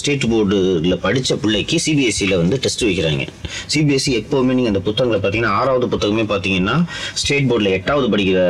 ஸ்டேட் 0.00 0.26
போர்டில் 0.32 0.96
படித்த 1.04 1.36
பிள்ளைக்கு 1.42 1.76
சிபிஎஸ்சியில் 1.84 2.36
வந்து 2.40 2.56
டெஸ்ட் 2.64 2.84
வைக்கிறாங்க. 2.88 3.24
சிபிஎஸ்சி 3.72 4.12
எப்போவுமே 4.20 4.52
நீங்கள் 4.58 4.72
அந்த 4.72 4.82
புத்தகங்களை 4.88 5.18
பார்த்தீங்கன்னா 5.22 5.52
ஆறாவது 5.60 5.86
புத்தகமே 5.94 6.24
பார்த்தீங்கன்னா 6.32 6.76
ஸ்டேட் 7.22 7.48
போர்டில் 7.50 7.70
எட்டாவது 7.78 8.08
படிக்கிற 8.14 8.40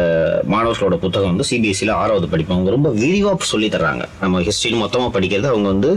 மாணவர்களோட 0.55 0.97
புத்தகம் 1.05 1.31
வந்து 1.33 1.47
சிபிஎஸ்சியில் 1.51 1.95
ஆறாவது 2.03 2.29
படிப்போம். 2.33 2.59
அவங்க 2.59 2.75
ரொம்ப 2.77 2.91
விரிவாக 2.91 3.49
சொல்லி 3.53 3.69
தர்றாங்க. 3.77 4.05
நம்ம 4.21 4.43
ஹிஸ்ட்ரின்னு 4.49 4.83
மொத்தமாக 4.85 5.11
படிக்கிறது 5.19 5.49
அவங்க 5.53 5.69
வந்து 5.75 5.93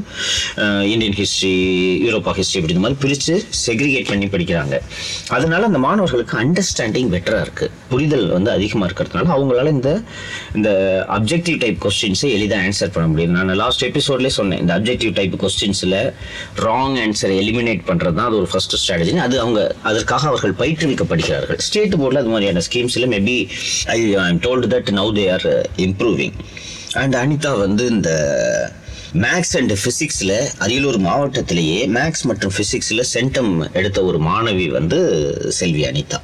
இந்தியன் 0.94 1.18
ஹிஸ்ட்ரி 1.22 1.54
யூரோப்பா 2.06 2.34
ஹிஸ்ட்ரி 2.40 2.60
அப்படி 2.62 2.76
இந்த 2.76 2.86
மாதிரி 2.86 3.00
பிரித்து 3.04 3.36
செக்ரிகேட் 3.66 4.10
பண்ணி 4.12 4.26
படிக்கிறாங்க. 4.36 4.76
அதனால 5.38 5.62
அந்த 5.70 5.82
மாணவர்களுக்கு 5.88 6.38
அண்டர்ஸ்டாண்டிங் 6.44 7.12
பெட்டராக 7.16 7.46
இருக்குது 7.48 7.72
புரிதல் 7.92 8.28
வந்து 8.38 8.52
அதிகமாக 8.52 8.90
இருக்கிறதுனால 8.90 9.32
அவங்களால 9.38 9.72
இந்த 9.78 9.92
இந்த 10.56 10.70
அப்ஜெக்டிவ் 11.20 11.60
டைப் 11.66 11.80
கொஸ்டின்ஸை 11.88 12.32
எளிதாக 12.40 12.66
ஆன்சர் 12.68 12.94
பண்ண 12.96 13.08
முடியும் 13.12 13.36
நான் 13.38 13.52
லாஸ்ட் 13.64 13.84
எபிசோட்லேயே 13.90 14.34
சொன்னேன். 14.40 14.62
இந்த 14.64 14.74
அப்ஜெக்டிவ் 14.78 15.14
டைப் 15.20 15.36
கொஸ்டின்ஸில் 15.44 15.98
ராங் 16.66 16.98
ஆன்சரை 17.06 17.36
எலிமினேட் 17.44 17.84
பண்ணுறது 17.90 18.18
தான் 18.20 18.30
அது 18.30 18.40
ஒரு 18.42 18.50
ஃபர்ஸ்ட் 18.54 18.78
ஸ்ட்ராட்டஜி 18.82 19.16
அது 19.28 19.38
அவங்க 19.44 19.62
அதற்காக 19.92 20.28
அவர்கள் 20.32 20.60
பயிற்றுவிக்கப்படுகிறார்கள். 20.64 21.62
ஸ்டேட் 21.68 22.00
போர்டில் 22.02 22.24
அது 22.24 22.34
மாதிரியான 22.34 22.66
ஸ்கீம்ஸில் 22.70 23.12
maybe 23.16 23.38
I 23.98 24.00
I'm 24.28 24.42
told 24.48 24.74
that 24.76 24.92
now 25.00 25.14
they 25.20 25.28
are 25.38 25.48
improving 25.88 26.36
and 27.04 27.16
Anitha 27.24 27.54
வந்து 27.66 27.84
இந்த 27.96 28.12
மேக்ஸ் 29.24 29.54
அண்ட் 29.58 29.74
ஃபிசிக்ஸில் 29.82 30.34
அரியலூர் 30.64 30.98
மாவட்டத்திலேயே 31.06 31.78
மேக்ஸ் 31.96 32.26
மற்றும் 32.30 32.54
ஃபிசிக்ஸில் 32.56 33.04
சென்டம் 33.14 33.54
எடுத்த 33.80 34.00
ஒரு 34.10 34.20
மாணவி 34.28 34.68
வந்து 34.76 35.00
செல்வி 35.60 35.84
அனிதா. 35.90 36.20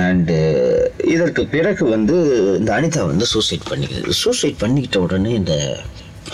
அண்டு 0.00 0.36
uh, 0.36 1.06
இதற்கு 1.14 1.42
பிறகு 1.54 1.84
வந்து 1.94 2.16
இந்த 2.58 2.70
அனிதா 2.78 3.04
வந்து 3.12 3.28
சூசைட் 3.32 3.66
பண்ணிக்கிறது. 3.70 4.18
சூசைட் 4.24 4.60
பண்ணிக்கிட்ட 4.64 5.00
உடனே 5.06 5.32
இந்த 5.40 5.54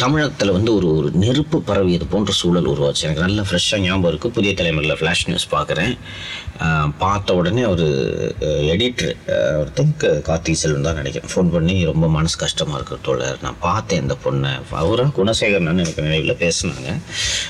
தமிழகத்தில் 0.02 0.52
வந்து 0.56 0.70
ஒரு 0.78 0.88
ஒரு 0.98 1.08
நெருப்பு 1.22 1.58
பரவியது 1.68 2.06
போன்ற 2.10 2.32
சூழல் 2.40 2.68
உருவாச்சு. 2.72 3.02
எனக்கு 3.06 3.22
நல்ல 3.24 3.40
ஃப்ரெஷ்ஷாக 3.46 3.80
ஞாபகம் 3.84 4.10
இருக்குது 4.10 4.34
புதிய 4.36 4.50
தலைமுறையில் 4.58 4.98
ஃப்ளாஷ் 4.98 5.24
நியூஸ் 5.28 5.46
பார்க்குறேன் 5.54 5.94
பார்த்த 7.00 7.34
உடனே 7.38 7.62
ஒரு 7.72 7.86
எடிட்டர் 8.72 9.12
ஒரு 9.60 9.70
திங்க் 9.78 10.04
கார்த்திக் 10.28 10.58
செல்வன் 10.60 10.86
தான் 10.88 10.98
நினைக்கிறேன். 11.00 11.30
ஃபோன் 11.32 11.50
பண்ணி 11.54 11.74
ரொம்ப 11.90 12.06
மனசு 12.16 12.36
கஷ்டமாக 12.42 12.76
இருக்கிற 12.78 12.98
தோழர். 13.08 13.38
நான் 13.44 13.58
பார்த்தேன் 13.66 14.00
இந்த 14.04 14.16
பொண்ணை. 14.24 14.52
அவரும் 14.82 15.12
குணசேகரன் 15.18 15.82
எனக்கு 15.84 16.04
நினைவில் 16.06 16.38
பேசினாங்க. 16.44 16.88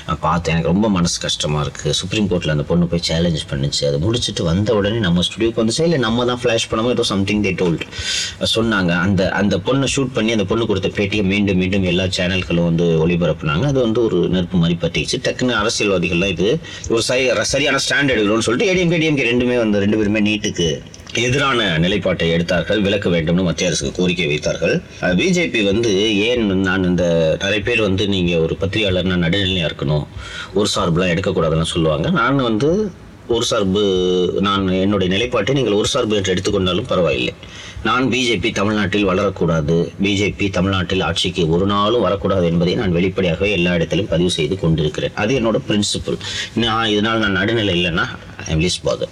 நான் 0.07 0.21
பார்த்தேன். 0.27 0.53
எனக்கு 0.55 0.71
ரொம்ப 0.73 0.89
மனசு 0.97 1.17
கஷ்டமாக 1.27 1.63
இருக்குது 1.67 1.95
சுப்ரீம் 2.01 2.27
கோர்ட்டில் 2.31 2.55
அந்த 2.55 2.65
பொண்ணு 2.71 2.89
போய் 2.93 3.05
சேலஞ்ச் 3.09 3.45
பண்ணுச்சு. 3.51 3.83
அதை 3.89 3.99
முடிச்சுட்டு 4.07 4.45
வந்த 4.51 4.75
உடனே 4.79 5.01
நம்ம 5.07 5.25
ஸ்டுடியோக்கு 5.29 5.61
வந்து 5.63 5.77
இல்லை 5.89 6.01
நம்ம 6.07 6.25
தான் 6.31 6.41
ஃப்ளாஷ் 6.43 6.67
பண்ணாமல் 6.73 6.95
ஏதோ 6.97 7.07
சம்திங் 7.13 7.43
தே 7.47 7.53
டோல்ட் 7.63 7.85
சொன்னாங்க. 8.55 8.91
அந்த 9.05 9.21
அந்த 9.41 9.57
பொண்ணை 9.69 9.89
ஷூட் 9.95 10.13
பண்ணி 10.19 10.33
அந்த 10.39 10.47
பொண்ணு 10.53 10.69
கொடுத்த 10.73 10.91
பேட்டியை 10.99 11.25
மீண்டும் 11.33 11.61
மீண்டும் 11.63 11.89
எல்லா 11.93 12.07
சேனல் 12.19 12.38
சேனல்களை 12.39 12.63
வந்து 12.69 12.85
ஒளிபரப்புனாங்க. 13.03 13.65
அது 13.71 13.79
வந்து 13.85 13.99
ஒரு 14.07 14.17
நெருப்பு 14.35 14.57
மாதிரி 14.61 14.75
பற்றிச்சு 14.83 15.17
டக்குன்னு 15.25 15.53
அரசியல்வாதிகள்லாம் 15.61 16.33
இது 16.35 16.47
ஒரு 16.93 17.03
சரி 17.09 17.25
சரியான 17.53 17.79
ஸ்டாண்ட் 17.85 18.13
எடுக்கணும்னு 18.13 18.45
சொல்லிட்டு 18.47 18.69
ஏடிஎம்கே 18.71 18.99
டிஎம்கே 19.01 19.27
ரெண்டுமே 19.31 19.57
வந்து 19.63 19.81
ரெண்டு 19.83 19.99
பேருமே 19.99 20.21
நீட்டுக்கு 20.29 20.69
எதிரான 21.25 21.59
நிலைப்பாட்டை 21.83 22.25
எடுத்தார்கள். 22.33 22.81
விலக்க 22.85 23.07
வேண்டும்னு 23.13 23.45
மத்திய 23.47 23.69
அரசுக்கு 23.69 23.97
கோரிக்கை 23.99 24.27
வைத்தார்கள். 24.31 24.75
பிஜேபி 25.19 25.61
வந்து 25.71 25.91
ஏன் 26.29 26.43
நான் 26.67 26.87
இந்த 26.91 27.05
நிறைய 27.43 27.61
பேர் 27.67 27.81
வந்து 27.87 28.03
நீங்கள் 28.15 28.43
ஒரு 28.45 28.55
பத்திரிகையாளர்னா 28.61 29.17
நடுநிலையா 29.25 29.69
இருக்கணும் 29.69 30.05
ஒரு 30.59 30.69
சார்பெலாம் 30.75 31.13
எடுக்கக்கூடாதுன்னு 31.13 31.73
சொல்லுவாங்க. 31.75 32.09
நான் 32.21 32.47
வந்து 32.49 32.71
ஒரு 33.35 33.45
சார்பு 33.49 33.81
நான் 34.41 34.67
என்னுடைய 34.83 35.09
நிலைப்பாட்டை 35.13 35.53
நீங்கள் 35.55 35.77
ஒரு 35.79 35.87
சார்பு 35.87 36.15
என்று 36.15 36.33
எடுத்துக்கொண்டாலும் 36.33 36.89
பரவாயில்லை. 36.91 37.33
நான் 37.83 38.05
பிஜேபி 38.13 38.49
தமிழ்நாட்டில் 38.59 39.07
வளரக்கூடாது. 39.07 39.75
பிஜேபி 40.03 40.47
தமிழ்நாட்டில் 40.49 41.05
ஆட்சிக்கு 41.09 41.43
ஒரு 41.49 41.65
நாளும் 41.65 42.05
வரக்கூடாது 42.07 42.45
என்பதை 42.51 42.73
நான் 42.75 42.95
வெளிப்படையாகவே 42.97 43.51
எல்லா 43.51 43.73
இடத்திலும் 43.73 44.11
பதிவு 44.13 44.31
செய்து 44.37 44.57
கொண்டிருக்கிறேன். 44.63 45.15
அது 45.23 45.33
என்னோட 45.39 45.59
பிரின்சிபல் 45.69 46.19
நான் 46.63 46.89
இதனால் 46.95 47.23
நான் 47.25 47.39
நடுநிலை 47.39 47.75
இல்லைன்னா 47.79 48.07
லீஸ் 48.57 48.81
பாதர் 48.83 49.09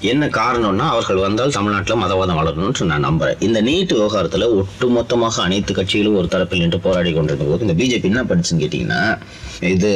என்ன 0.00 0.26
காரணம்னா 0.26 0.86
அவர்கள் 0.88 1.16
வந்தால் 1.16 1.50
தமிழ்நாட்டில் 1.50 1.96
மதவாதம் 1.96 2.38
வளரணும்னு 2.38 2.84
நான் 2.84 3.04
நம்புறேன். 3.04 3.40
இந்த 3.40 3.62
நீட் 3.62 3.92
விவகாரத்தில் 3.92 4.46
ஒட்டுமொத்தமாக 4.48 5.42
அனைத்து 5.42 5.74
கட்சிகளும் 5.74 6.14
ஒரு 6.14 6.28
தரப்பில் 6.28 6.58
நின்று 6.58 6.80
போராடி 6.80 7.12
கொண்டிருந்த 7.12 7.44
போது 7.44 7.66
இந்த 7.66 7.84
பிஜேபி 7.84 8.02
என்ன 8.02 8.22
படிச்சுன்னு 8.22 8.62
கேட்டிங்கன்னா 8.64 9.18
இது 9.60 9.90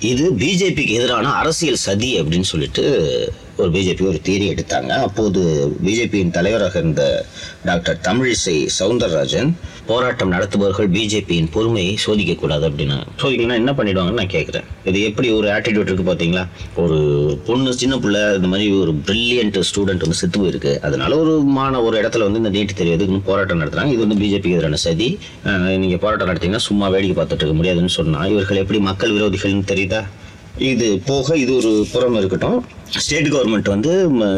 இது 0.00 0.32
பிஜேபிக்கு 0.32 0.92
எதிரான 0.92 1.32
அரசியல் 1.32 1.76
சதி 1.76 2.20
அப்படின்னு 2.20 2.40
சொல்லிட்டு 2.40 2.84
ஒரு 3.60 3.70
பிஜேபி 3.74 4.04
ஒரு 4.10 4.18
தீரி 4.26 4.46
எடுத்தாங்க. 4.54 4.92
அப்போது 5.06 5.40
பிஜேபியின் 5.86 6.32
தலைவராக 6.36 6.76
இருந்த 6.82 7.02
டாக்டர் 7.68 7.98
தமிழிசை 8.08 8.56
சவுந்தரராஜன் 8.78 9.50
போராட்டம் 9.90 10.32
நடத்துபவர்கள் 10.34 10.88
பிஜேபியின் 10.96 11.48
பொறுமையை 11.54 11.92
சோதிக்கக்கூடாது 12.04 12.64
அப்படின்னு. 12.68 12.96
சோதிக்கணும்னா 13.22 13.58
என்ன 13.62 13.72
பண்ணிடுவாங்கன்னு 13.78 14.20
நான் 14.20 14.34
கேட்குறேன். 14.36 14.66
இது 14.90 14.98
எப்படி 15.08 15.28
ஒரு 15.38 15.48
ஆட்டிடியூட் 15.56 15.90
இருக்கு 15.90 16.06
பார்த்தீங்களா? 16.10 16.44
ஒரு 16.84 16.98
பொண்ணு 17.46 17.72
சின்ன 17.82 17.96
பிள்ளை 18.04 18.22
இந்த 18.38 18.50
மாதிரி 18.52 18.66
ஒரு 18.82 18.94
பிரில்லியன்ட் 19.08 19.58
ஸ்டூடெண்ட் 19.70 20.04
வந்து 20.06 20.20
செத்து 20.22 20.40
போயிருக்கு. 20.42 20.74
அதனால 20.88 21.18
ஒரு 21.24 21.34
மான 21.58 21.82
ஒரு 21.86 21.96
இடத்துல 22.02 22.28
வந்து 22.28 22.42
இந்த 22.42 22.52
நீட்டு 22.56 22.76
தெரியாதுன்னு 22.82 23.22
போராட்டம் 23.30 23.62
நடத்துறாங்க. 23.62 23.94
இது 23.96 24.04
வந்து 24.06 24.20
பிஜேபிக்கு 24.22 24.58
எதிரான 24.58 24.82
சதி. 24.86 25.08
நீங்கள் 25.84 26.02
போராட்டம் 26.04 26.30
நடத்தீங்கன்னா 26.32 26.66
சும்மா 26.68 26.88
வேடிக்கை 26.96 27.16
பார்த்துட்டு 27.18 27.44
இருக்க 27.44 27.58
முடியாதுன்னு 27.62 27.96
சொன்னால் 27.98 28.30
இவர்கள் 28.34 28.62
எப்படி 28.64 28.80
மக்கள் 28.90 29.16
விரோதிகள்னு 29.18 29.70
தெரியுதா? 29.72 30.02
இது 30.70 30.86
போக 31.08 31.36
இது 31.44 31.52
ஒரு 31.60 31.70
புறம் 31.92 32.14
இருக்கட்டும். 32.18 32.58
ஸ்டேட் 32.94 33.28
கவர்மெண்ட் 33.32 33.68
வந்து 33.72 33.92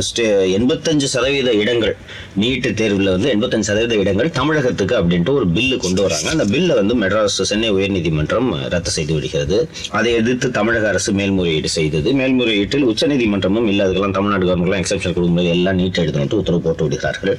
ஸ்டே 0.07 0.25
எண்பத்தஞ்சு 0.59 1.07
சதவீத 1.15 1.51
இடங்கள் 1.63 1.95
நீட்டு 2.43 2.71
தேர்வில் 2.79 3.11
வந்து 3.15 3.29
எண்பத்தஞ்சு 3.35 3.69
சதவீத 3.71 3.95
இடங்கள் 4.03 4.31
தமிழகத்துக்கு 4.39 4.95
அப்படின்ட்டு 5.01 5.33
ஒரு 5.39 5.47
பில்லு 5.57 5.77
கொண்டு 5.85 6.01
வராங்க. 6.05 6.29
அந்த 6.35 6.45
பில்லை 6.53 6.75
வந்து 6.81 6.95
மெட்ராஸ் 7.03 7.37
சென்னை 7.51 7.71
உயர்நீதிமன்றம் 7.77 8.49
ரத்து 8.75 8.93
செய்து 8.97 9.13
விடுகிறது. 9.17 9.59
அதை 9.99 10.13
எதிர்த்து 10.21 10.49
தமிழக 10.59 10.89
அரசு 10.93 11.13
மேல்முறையீடு 11.19 11.71
செய்தது. 11.77 12.09
மேல்முறையீட்டில் 12.21 12.87
உச்சநீதிமன்றமும் 12.93 13.69
இல்லை 13.73 13.83
அதுக்கெல்லாம் 13.87 14.17
தமிழ்நாடு 14.19 14.47
கவர்மெண்ட்லாம் 14.49 14.83
எக்ஸப்ஷன் 14.85 15.17
கொடுக்கும்போது 15.19 15.53
எல்லாம் 15.57 15.79
நீட் 15.81 16.01
எழுதணும்ட்டு 16.05 16.41
உத்தரவு 16.43 16.63
போட்டு 16.67 16.85
விடுகிறார்கள். 16.89 17.37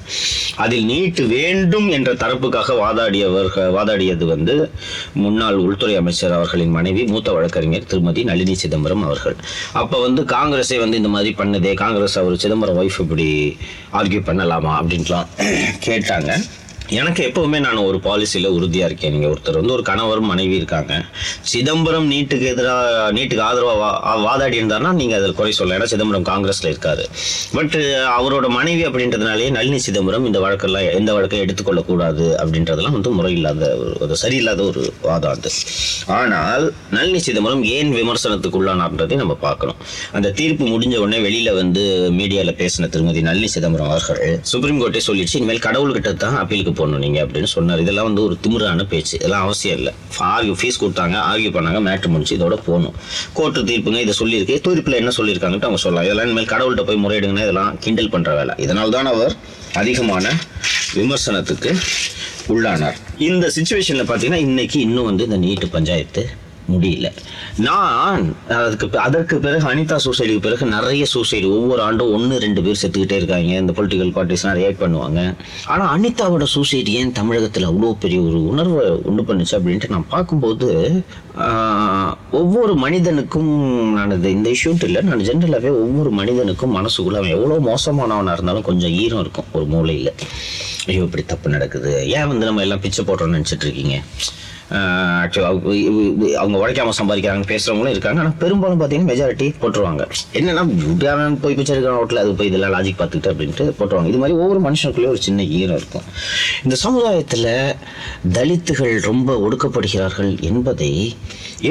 அதில் 0.66 0.88
நீட் 0.92 1.22
வேண்டும் 1.36 1.90
என்ற 1.98 2.14
தரப்புக்காக 2.26 2.78
வாதாடியவர்கள் 2.84 3.74
வாதாடியது 3.78 4.28
வந்து 4.34 4.56
முன்னாள் 5.24 5.60
உள்துறை 5.66 5.98
அமைச்சர் 6.04 6.38
அவர்களின் 6.40 6.74
மனைவி 6.80 7.04
மூத்த 7.14 7.30
வழக்கறிஞர் 7.40 7.90
திருமதி 7.94 8.24
நளினி 8.32 8.58
சிதம்பரம் 8.64 9.06
அவர்கள். 9.10 9.38
அப்போ 9.84 9.98
வந்து 10.08 10.22
காங்கிரஸை 10.36 10.80
வந்து 10.86 10.98
இந்த 11.00 11.12
மாதிரி 11.16 11.32
பண்ணுதே 11.42 11.74
காங்கிரஸ் 11.84 12.18
அவர் 12.22 12.42
சிதம்பரம் 12.46 12.80
ஒய்ஃப் 12.84 13.02
இப்படி 13.06 13.28
ஆர்கியூ 14.00 14.24
பண்ணலாமா 14.30 14.74
அப்படின்ட்டுலாம் 14.80 15.30
கேட்டாங்க. 15.88 16.32
எனக்கு 16.98 17.22
எப்பவுமே 17.28 17.58
நான் 17.66 17.80
ஒரு 17.88 17.98
பாலிசியில் 18.06 18.48
உறுதியாக 18.58 18.88
இருக்கேன். 18.90 19.12
நீங்கள் 19.16 19.32
ஒருத்தர் 19.32 19.58
வந்து 19.60 19.74
ஒரு 19.76 19.84
கணவர் 19.90 20.22
மனைவி 20.30 20.56
இருக்காங்க. 20.60 20.94
சிதம்பரம் 21.52 22.08
நீட்டுக்கு 22.12 22.46
எதிராக 22.52 23.12
நீட்டுக்கு 23.18 23.44
ஆதரவாக 23.48 24.14
வாதாடி 24.26 24.56
இருந்தார்னா 24.60 24.92
நீங்கள் 25.00 25.18
அதில் 25.20 25.36
குறை 25.40 25.52
சொல்லலாம். 25.58 25.78
ஏன்னா 25.80 25.90
சிதம்பரம் 25.94 26.26
காங்கிரஸில் 26.30 26.70
இருக்காரு. 26.72 27.04
பட் 27.58 27.76
அவரோட 28.16 28.48
மனைவி 28.58 28.84
அப்படின்றதுனாலே 28.88 29.50
நளினி 29.58 29.80
சிதம்பரம் 29.88 30.26
இந்த 30.30 30.42
வழக்கெல்லாம் 30.46 30.88
எந்த 31.00 31.14
வழக்கை 31.18 31.42
எடுத்துக்கொள்ளக்கூடாது 31.46 32.26
அப்படின்றதெல்லாம் 32.44 32.98
வந்து 32.98 33.14
முறையில்லாத 33.20 33.70
ஒரு 34.06 34.18
சரியில்லாத 34.24 34.64
ஒரு 34.70 34.84
வாதம் 35.08 35.36
அது. 35.36 35.52
ஆனால் 36.20 36.66
நளினி 36.98 37.22
சிதம்பரம் 37.28 37.64
ஏன் 37.76 37.94
விமர்சனத்துக்கு 38.00 38.60
உள்ளானார்ன்றதை 38.62 39.18
நம்ம 39.24 39.38
பார்க்கணும். 39.46 39.80
அந்த 40.18 40.34
தீர்ப்பு 40.42 40.66
முடிஞ்ச 40.74 40.98
உடனே 41.06 41.22
வெளியில 41.28 41.56
வந்து 41.62 41.86
மீடியால 42.20 42.58
பேசின 42.64 42.92
திருமதி 42.96 43.24
நளினி 43.30 43.52
சிதம்பரம் 43.58 43.92
அவர்கள் 43.94 44.22
சுப்ரீம் 44.54 44.82
கோர்ட்டே 44.82 45.06
சொல்லிடுச்சு 45.10 45.40
இனிமேல் 45.42 45.66
கடவுள்கிட்ட 45.70 46.14
தான் 46.26 46.38
அப்பீலுக்கு 46.44 46.78
போடணும் 46.80 47.04
நீங்கள் 47.06 47.24
அப்படின்னு 47.26 47.50
சொன்னார். 47.56 47.82
இதெல்லாம் 47.86 48.08
வந்து 48.10 48.24
ஒரு 48.28 48.38
திமிரான 48.44 48.86
பேச்சு. 48.94 49.16
இதெல்லாம் 49.20 49.46
அவசியம் 49.48 49.78
இல்லை. 49.80 49.94
ஆர்கியூ 50.34 50.56
ஃபீஸ் 50.60 50.80
கொடுத்தாங்க 50.84 51.16
ஆர்கியூ 51.30 51.52
பண்ணாங்க 51.58 51.82
மேட்ரு 51.88 52.12
முடிச்சு 52.16 52.36
இதோட 52.40 52.58
போகணும். 52.68 52.96
கோர்ட்டு 53.38 53.68
தீர்ப்புங்க 53.72 54.02
இதை 54.06 54.16
சொல்லியிருக்கு. 54.22 54.58
தீர்ப்பில் 54.68 55.00
என்ன 55.02 55.14
சொல்லியிருக்காங்கன்ட்டு 55.20 55.70
அவங்க 55.70 55.82
சொல்லலாம். 55.86 56.08
இதெல்லாம் 56.08 56.28
இனிமேல் 56.30 56.52
கடவுள்கிட்ட 56.54 56.86
போய் 56.90 57.04
முறையிடுங்கன்னா 57.06 57.46
இதெல்லாம் 57.48 57.72
கிண்டல் 57.86 58.12
பண்ணுற 58.16 58.34
வேலை. 58.40 58.56
இதனால் 58.66 58.96
தான் 58.98 59.10
அவர் 59.14 59.34
அதிகமான 59.82 60.26
விமர்சனத்துக்கு 61.00 61.72
உள்ளானார். 62.54 63.00
இந்த 63.30 63.46
சுச்சுவேஷனில் 63.56 64.08
பார்த்தீங்கன்னா 64.10 64.44
இன்னைக்கு 64.50 64.78
இன்னும் 64.86 65.08
வந்து 65.10 65.26
இந்த 65.30 65.38
நீட்டு 65.46 65.68
பஞ்சாயத்து 65.76 66.24
முடியல. 66.74 67.08
நான் 67.68 68.24
அதுக்கு 68.60 69.00
அதற்கு 69.08 69.36
பிறகு 69.46 69.66
அனிதா 69.72 69.98
சூசைடுக்கு 70.06 70.46
பிறகு 70.48 70.66
நிறைய 70.76 71.06
சூசைடு 71.14 71.48
ஒவ்வொரு 71.58 71.82
ஆண்டும் 71.88 72.14
ஒன்று 72.18 72.42
ரெண்டு 72.46 72.64
பேர் 72.66 72.82
செத்துக்கிட்டே 72.82 73.20
இருக்காங்க. 73.22 73.54
இந்த 73.64 73.74
பொலிட்டிக்கல் 73.80 74.14
பார்ட்டிஸ்லாம் 74.18 74.58
ரியாக்ட் 74.60 74.84
பண்ணுவாங்க. 74.84 75.20
ஆனால் 75.74 75.90
அனிதாவோட 75.96 76.48
சூசைடு 76.56 76.94
ஏன் 77.02 77.16
தமிழகத்தில் 77.22 77.70
அவ்வளோ 77.72 77.94
பெரிய 78.06 78.20
ஒரு 78.28 78.42
உணர்வை 78.52 78.86
உண்டு 79.12 79.26
பண்ணுச்சு 79.30 79.58
அப்படின்ட்டு 79.60 79.94
நான் 79.96 80.12
பார்க்கும்போது 80.16 80.70
ஒவ்வொரு 82.40 82.74
மனிதனுக்கும் 82.84 83.52
நான் 83.98 84.14
இந்த 84.36 84.50
இஷ்யூட்டு 84.56 84.88
இல்லை. 84.88 85.02
நான் 85.10 85.26
ஜென்ரலாகவே 85.28 85.72
ஒவ்வொரு 85.84 86.12
மனிதனுக்கும் 86.20 86.76
மனசுக்குள்ள 86.78 87.20
அவன் 87.22 87.36
எவ்வளோ 87.38 87.58
மோசமானவனாக 87.70 88.36
இருந்தாலும் 88.38 88.68
கொஞ்சம் 88.70 88.96
ஈரம் 89.04 89.22
இருக்கும் 89.24 89.50
ஒரு 89.58 89.66
மூலையில். 89.74 90.12
ஐயோ 90.90 91.02
இப்படி 91.08 91.24
தப்பு 91.32 91.54
நடக்குது. 91.56 91.94
ஏன் 92.18 92.30
வந்து 92.32 92.48
நம்ம 92.50 92.64
எல்லாம் 92.66 92.84
பிச்சை 92.84 93.04
போடுறோம்னு 93.10 93.38
நினச்சிட்டு 93.38 93.66
இருக்கீங்க? 93.68 93.98
ஆக்சுவலாக 94.78 96.34
அவங்க 96.42 96.58
உழைக்காம 96.62 96.94
சம்பாதிக்கிறாங்க 97.00 97.46
பேசுறவங்களும் 97.52 97.94
இருக்காங்க. 97.96 98.20
ஆனால் 98.24 98.36
பெரும்பாலும் 98.44 98.82
பார்த்தீங்கன்னா 98.82 99.10
மெஜாரிட்டி 99.12 99.48
போட்டுருவாங்க. 99.62 100.04
என்னன்னா 100.40 100.64
அவன் 101.14 101.40
போய் 101.44 101.56
பிச்சை 101.60 101.76
எடுக்கிற 101.76 101.94
ரோட்டில் 102.00 102.22
அது 102.24 102.34
போய் 102.40 102.48
இதெல்லாம் 102.48 102.74
லாஜிக் 102.76 103.00
பார்த்துக்கிட்டு 103.02 103.32
அப்படின்ட்டு 103.34 103.66
போட்டுருவாங்க. 103.80 104.12
இது 104.14 104.22
மாதிரி 104.24 104.38
ஒவ்வொரு 104.38 104.60
மனுஷனுக்குள்ளேயும் 104.68 105.14
ஒரு 105.16 105.22
சின்ன 105.28 105.44
ஈரம் 105.60 105.78
இருக்கும். 105.78 106.06
இந்த 106.64 106.76
சமுதாயத்தில் 106.86 107.50
தலித்துகள் 108.38 108.94
ரொம்ப 109.10 109.30
ஒடுக்கப்படுகிறார்கள் 109.46 110.32
என்பதை 110.50 110.92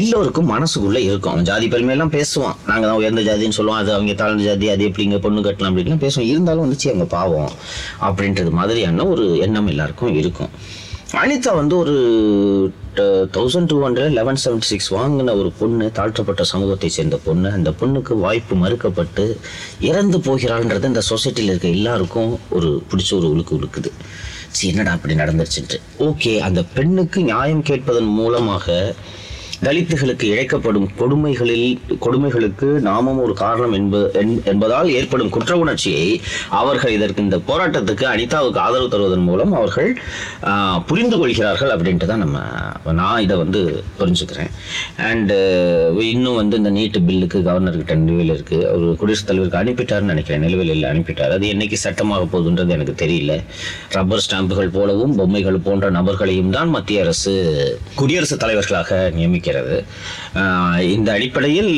எல்லோருக்கும் 0.01 0.51
மனசுக்குள்ள 0.55 0.99
இருக்கும். 1.09 1.33
அவன் 1.33 1.49
ஜாதி 1.51 1.69
பெருமையெல்லாம் 1.69 2.15
பேசுவான். 2.17 2.59
நாங்க 2.67 2.85
தான் 2.87 2.99
உயர்ந்த 3.03 3.23
ஜாதின்னு 3.29 3.59
சொல்லுவோம். 3.59 3.81
அது 3.81 3.93
அவங்க 3.93 4.13
தாழ்ந்த 4.13 4.45
ஜாதி 4.49 4.69
அது 4.69 4.89
எப்படிங்க 4.89 5.19
பொண்ணு 5.19 5.41
கட்டலாம் 5.41 5.73
அப்படின்லாம் 5.73 6.05
பேசுவோம் 6.05 6.31
இருந்தாலும் 6.33 6.65
வந்துச்சு 6.65 6.89
அவங்க 6.93 7.05
பாவம் 7.17 7.53
அப்படின்றது 8.09 8.51
மாதிரியான 8.51 9.07
ஒரு 9.07 9.39
எண்ணம் 9.47 9.67
எல்லாருக்கும் 9.67 10.15
இருக்கும். 10.23 10.53
அனிதா 11.17 11.55
வந்து 11.55 11.75
ஒரு 11.79 11.95
thousand 13.35 13.69
two 13.71 13.77
hundred 13.85 14.13
eleven 14.13 14.41
seventy 14.45 14.67
six 14.71 14.95
வாங்கின 14.95 15.35
ஒரு 15.39 15.51
பொண்ணு 15.59 15.91
தாழ்த்தப்பட்ட 15.91 16.45
சமூகத்தை 16.45 16.89
சேர்ந்த 16.89 17.17
பொண்ணு. 17.25 17.51
அந்த 17.51 17.71
பொண்ணுக்கு 17.81 18.15
வாய்ப்பு 18.19 18.57
மறுக்கப்பட்டு 18.57 19.37
இறந்து 19.81 20.19
போகிறாள்ன்றது 20.19 20.85
இந்த 20.85 21.03
சொசைட்டியில் 21.11 21.53
இருக்க 21.53 21.69
எல்லாருக்கும் 21.69 22.39
ஒரு 22.51 22.83
பிடிச்ச 22.91 23.13
ஒரு 23.19 23.29
உழுக்கு 23.35 23.57
உழுக்குது. 23.59 23.93
சரி 24.49 24.69
என்னடா 24.69 24.93
அப்படி 24.93 25.15
நடந்துருச்சுன்ட்டு. 25.15 25.81
ஓகே 25.99 26.39
அந்த 26.39 26.63
பெண்ணுக்கு 26.75 27.23
நியாயம் 27.23 27.63
கேட்பதன் 27.63 28.15
மூலமாக 28.21 28.95
தலித்துகளுக்கு 29.65 30.23
இழைக்கப்படும் 30.23 30.89
கொடுமைகளில் 30.99 31.79
கொடுமைகளுக்கு 32.01 32.65
நாமும் 32.81 33.23
ஒரு 33.23 33.35
காரணம் 33.35 33.73
என்பது 33.73 34.21
என்- 34.23 34.45
என்பதால் 34.45 34.91
ஏற்படும் 34.91 35.29
குற்ற 35.29 35.57
உணர்ச்சியை 35.57 36.21
அவர்கள் 36.49 36.93
இதற்கு 36.93 37.23
இந்த 37.23 37.37
போராட்டத்துக்கு 37.37 38.05
அனிதாவுக்கு 38.05 38.57
ஆதரவு 38.57 38.89
தருவதன் 38.89 39.23
மூலம் 39.23 39.53
அவர்கள் 39.53 39.91
புரிந்து 40.87 41.19
கொள்கிறார்கள் 41.19 41.71
அப்படின்ட்டு 41.71 42.05
தான் 42.05 42.19
நம்ம 42.19 42.39
நான் 42.93 43.23
இதை 43.23 43.37
வந்து 43.37 43.85
புரிஞ்சுக்கிறேன். 43.99 44.53
அண்டு 44.99 45.37
இன்னும் 46.01 46.35
வந்து 46.35 46.57
இந்த 46.57 46.71
நீட்டு 46.71 47.01
பில்லுக்கு 47.01 47.39
கவர்னர்கிட்ட 47.43 47.95
நிலுவையில் 47.95 48.35
இருக்குது 48.35 48.67
அவர் 48.67 48.97
குடியரசுத் 48.97 49.27
தலைவருக்கு 49.27 49.61
அனுப்பிட்டார்னு 49.63 50.13
நினைக்கிறேன். 50.13 50.41
நிலுவையில் 50.41 50.83
அனுப்பிட்டார். 50.83 51.31
அது 51.31 51.47
என்னைக்கு 51.47 51.75
சட்டமாக 51.75 52.25
போகுதுன்றது 52.25 52.69
எனக்கு 52.69 53.07
தெரியல. 53.07 53.45
ரப்பர் 53.91 54.25
ஸ்டாம்புகள் 54.31 54.73
போலவும் 54.73 55.17
பொம்மைகள் 55.17 55.59
போன்ற 55.59 55.91
நபர்களையும் 55.91 56.51
தான் 56.51 56.69
மத்திய 56.69 57.03
அரசு 57.03 57.35
குடியரசுத் 57.95 58.39
தலைவர்களாக 58.39 59.11
நியமிக்க 59.15 59.47
இருக்கிறது. 59.49 59.77
இந்த 60.97 61.09
அடிப்படையில் 61.17 61.73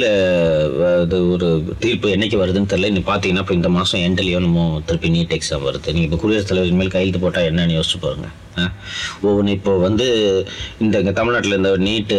அது 1.05 1.19
ஒரு 1.35 1.49
தீர்ப்பு 1.85 2.15
என்னைக்கு 2.17 2.43
வருதுன்னு 2.43 2.73
தெரியல. 2.75 2.93
நீ 2.97 3.03
பார்த்தீங்கன்னா 3.13 3.45
இப்போ 3.47 3.57
இந்த 3.61 3.71
மாதம் 3.79 4.05
எண்ட்லேயோ 4.09 4.41
நம்ம 4.47 4.67
திருப்பி 4.91 5.15
நீட் 5.17 5.35
எக்ஸாம் 5.39 5.67
வருது. 5.69 5.89
நீங்கள் 5.97 6.09
இப்போ 6.09 6.21
குடியரசுத் 6.23 6.53
தலைவர் 6.53 6.79
மேல் 6.83 6.95
கையெழுத்து 6.95 7.25
போட்டால் 7.25 7.49
என்னன்னு 7.51 7.77
யோசிச்சு 7.79 8.01
பாருங்க. 8.05 8.29
ஒவ்வொன்று 9.27 9.53
இப்போ 9.57 9.73
வந்து 9.85 10.07
இந்த 10.85 10.95
இங்கே 11.03 11.13
தமிழ்நாட்டில் 11.19 11.59
இந்த 11.59 11.71
நீட்டு 11.87 12.17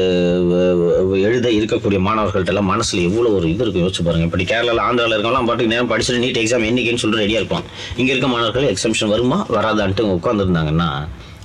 எழுத 1.27 1.48
இருக்கக்கூடிய 1.58 2.00
மாணவர்கள்ட்டெல்லாம் 2.08 2.72
மனசில் 2.74 3.05
எவ்வளோ 3.10 3.34
ஒரு 3.38 3.48
இது 3.53 3.63
இருக்கும் 3.65 3.86
யோசிச்சு 3.86 4.05
பாருங்க. 4.08 4.27
இப்படி 4.29 4.46
கேரளாவில் 4.51 4.84
ஆந்திராவில் 4.88 5.15
இருக்கவங்களாம் 5.15 5.50
பாட்டுக்கு 5.50 5.74
நேரம் 5.74 5.91
படிச்சுட்டு 5.91 6.24
நீட் 6.25 6.41
எக்ஸாம் 6.43 6.67
என்னைக்குன்னு 6.70 7.03
சொல்லிட்டு 7.03 7.25
ரெடியாக 7.25 7.43
இருப்பான் 7.43 7.67
இங்கே 8.00 8.12
இருக்க 8.15 8.29
மாணவர்கள் 8.34 8.72
எக்ஸாம்ஷன் 8.74 9.13
வருமா? 9.15 9.39
வராதான்ட்டு 9.58 10.10
உட்காந்துருந்தாங்கன்னா 10.17 10.89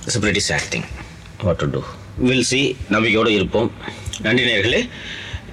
it's 0.05 0.21
pretty 0.25 0.43
acting 0.59 0.69
thing 0.75 0.89
what 1.47 1.63
to 1.63 1.69
do 1.75 1.83
will 2.17 2.47
see 2.49 2.75
நம்பிக்கையோடு 2.89 3.33
இருப்போம். 3.33 3.71
நன்றி 4.21 4.43
நேர்களே. 4.51 4.81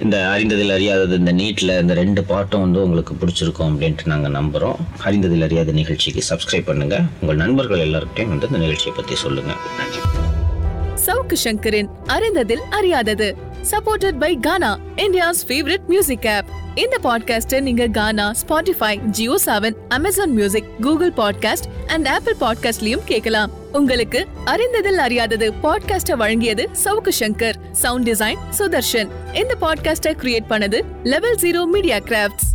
இந்த 0.01 0.17
அறிந்ததில் 0.31 0.71
அறியாதது 0.71 1.15
இந்த 1.15 1.33
நீட்டில் 1.33 1.73
இந்த 1.81 1.95
ரெண்டு 1.95 2.25
பாட்டும் 2.25 2.61
வந்து 2.61 2.83
உங்களுக்கு 2.83 3.15
பிடிச்சிருக்கும் 3.15 3.69
அப்படின்ட்டு 3.71 4.05
நாங்கள் 4.05 4.31
நம்புகிறோம் 4.31 4.79
அறிந்ததில் 5.03 5.43
அறியாத 5.43 5.73
நிகழ்ச்சிக்கு 5.73 6.23
சப்ஸ்கிரைப் 6.31 6.69
பண்ணுங்கள் 6.71 7.05
உங்கள் 7.21 7.37
நண்பர்கள் 7.37 7.85
எல்லாருக்கிட்டையும் 7.87 8.33
வந்து 8.35 8.47
இந்த 8.47 8.59
நிகழ்ச்சியை 8.59 8.97
பற்றி 8.97 9.15
சொல்லுங்கள் 9.15 9.61
நன்றி. 9.79 10.01
சவுக்கு 11.07 11.37
சங்கரின் 11.45 11.91
அறிந்ததில் 12.07 12.65
அறியாதது 12.71 13.37
supported 13.71 14.19
by 14.19 14.39
Gaana 14.41 14.79
India's 14.97 15.45
favourite 15.49 15.87
music 15.89 16.29
app 16.37 16.51
இந்த 16.75 16.99
பாட்காஸ்டை 17.03 17.61
நீங்க 17.61 17.87
Gaana 17.87 18.33
Spotify 18.33 18.97
Jio 18.97 19.37
Saavn 19.45 19.75
Amazon 19.89 20.31
music 20.31 20.81
Google 20.81 21.13
podcast 21.17 21.69
and 21.87 22.09
Apple 22.09 22.35
பாட்காஸ்ட்லயும் 22.41 23.05
கேட்கலாம். 23.05 23.51
உங்களுக்கு 23.73 24.27
அறிந்ததில் 24.45 24.99
அறியாதது 24.99 25.53
பாட்காஸ்ட 25.63 26.17
வழங்கியது 26.19 26.67
சவுக்கு 26.85 27.13
சங்கர். 27.21 27.55
சவுண்ட் 27.73 28.09
டிசைன் 28.09 28.41
சுதர்ஷன் 28.59 29.11
இந்த 29.33 29.55
பாட்காஸ்டை 29.61 30.13
கிரியேட் 30.23 30.51
பண்ணது 30.51 30.81
லெவல் 31.03 31.35
ஜீரோ 31.35 31.67
மீடியா 31.67 31.97
கிராஃப்ட்ஸ் 31.97 32.51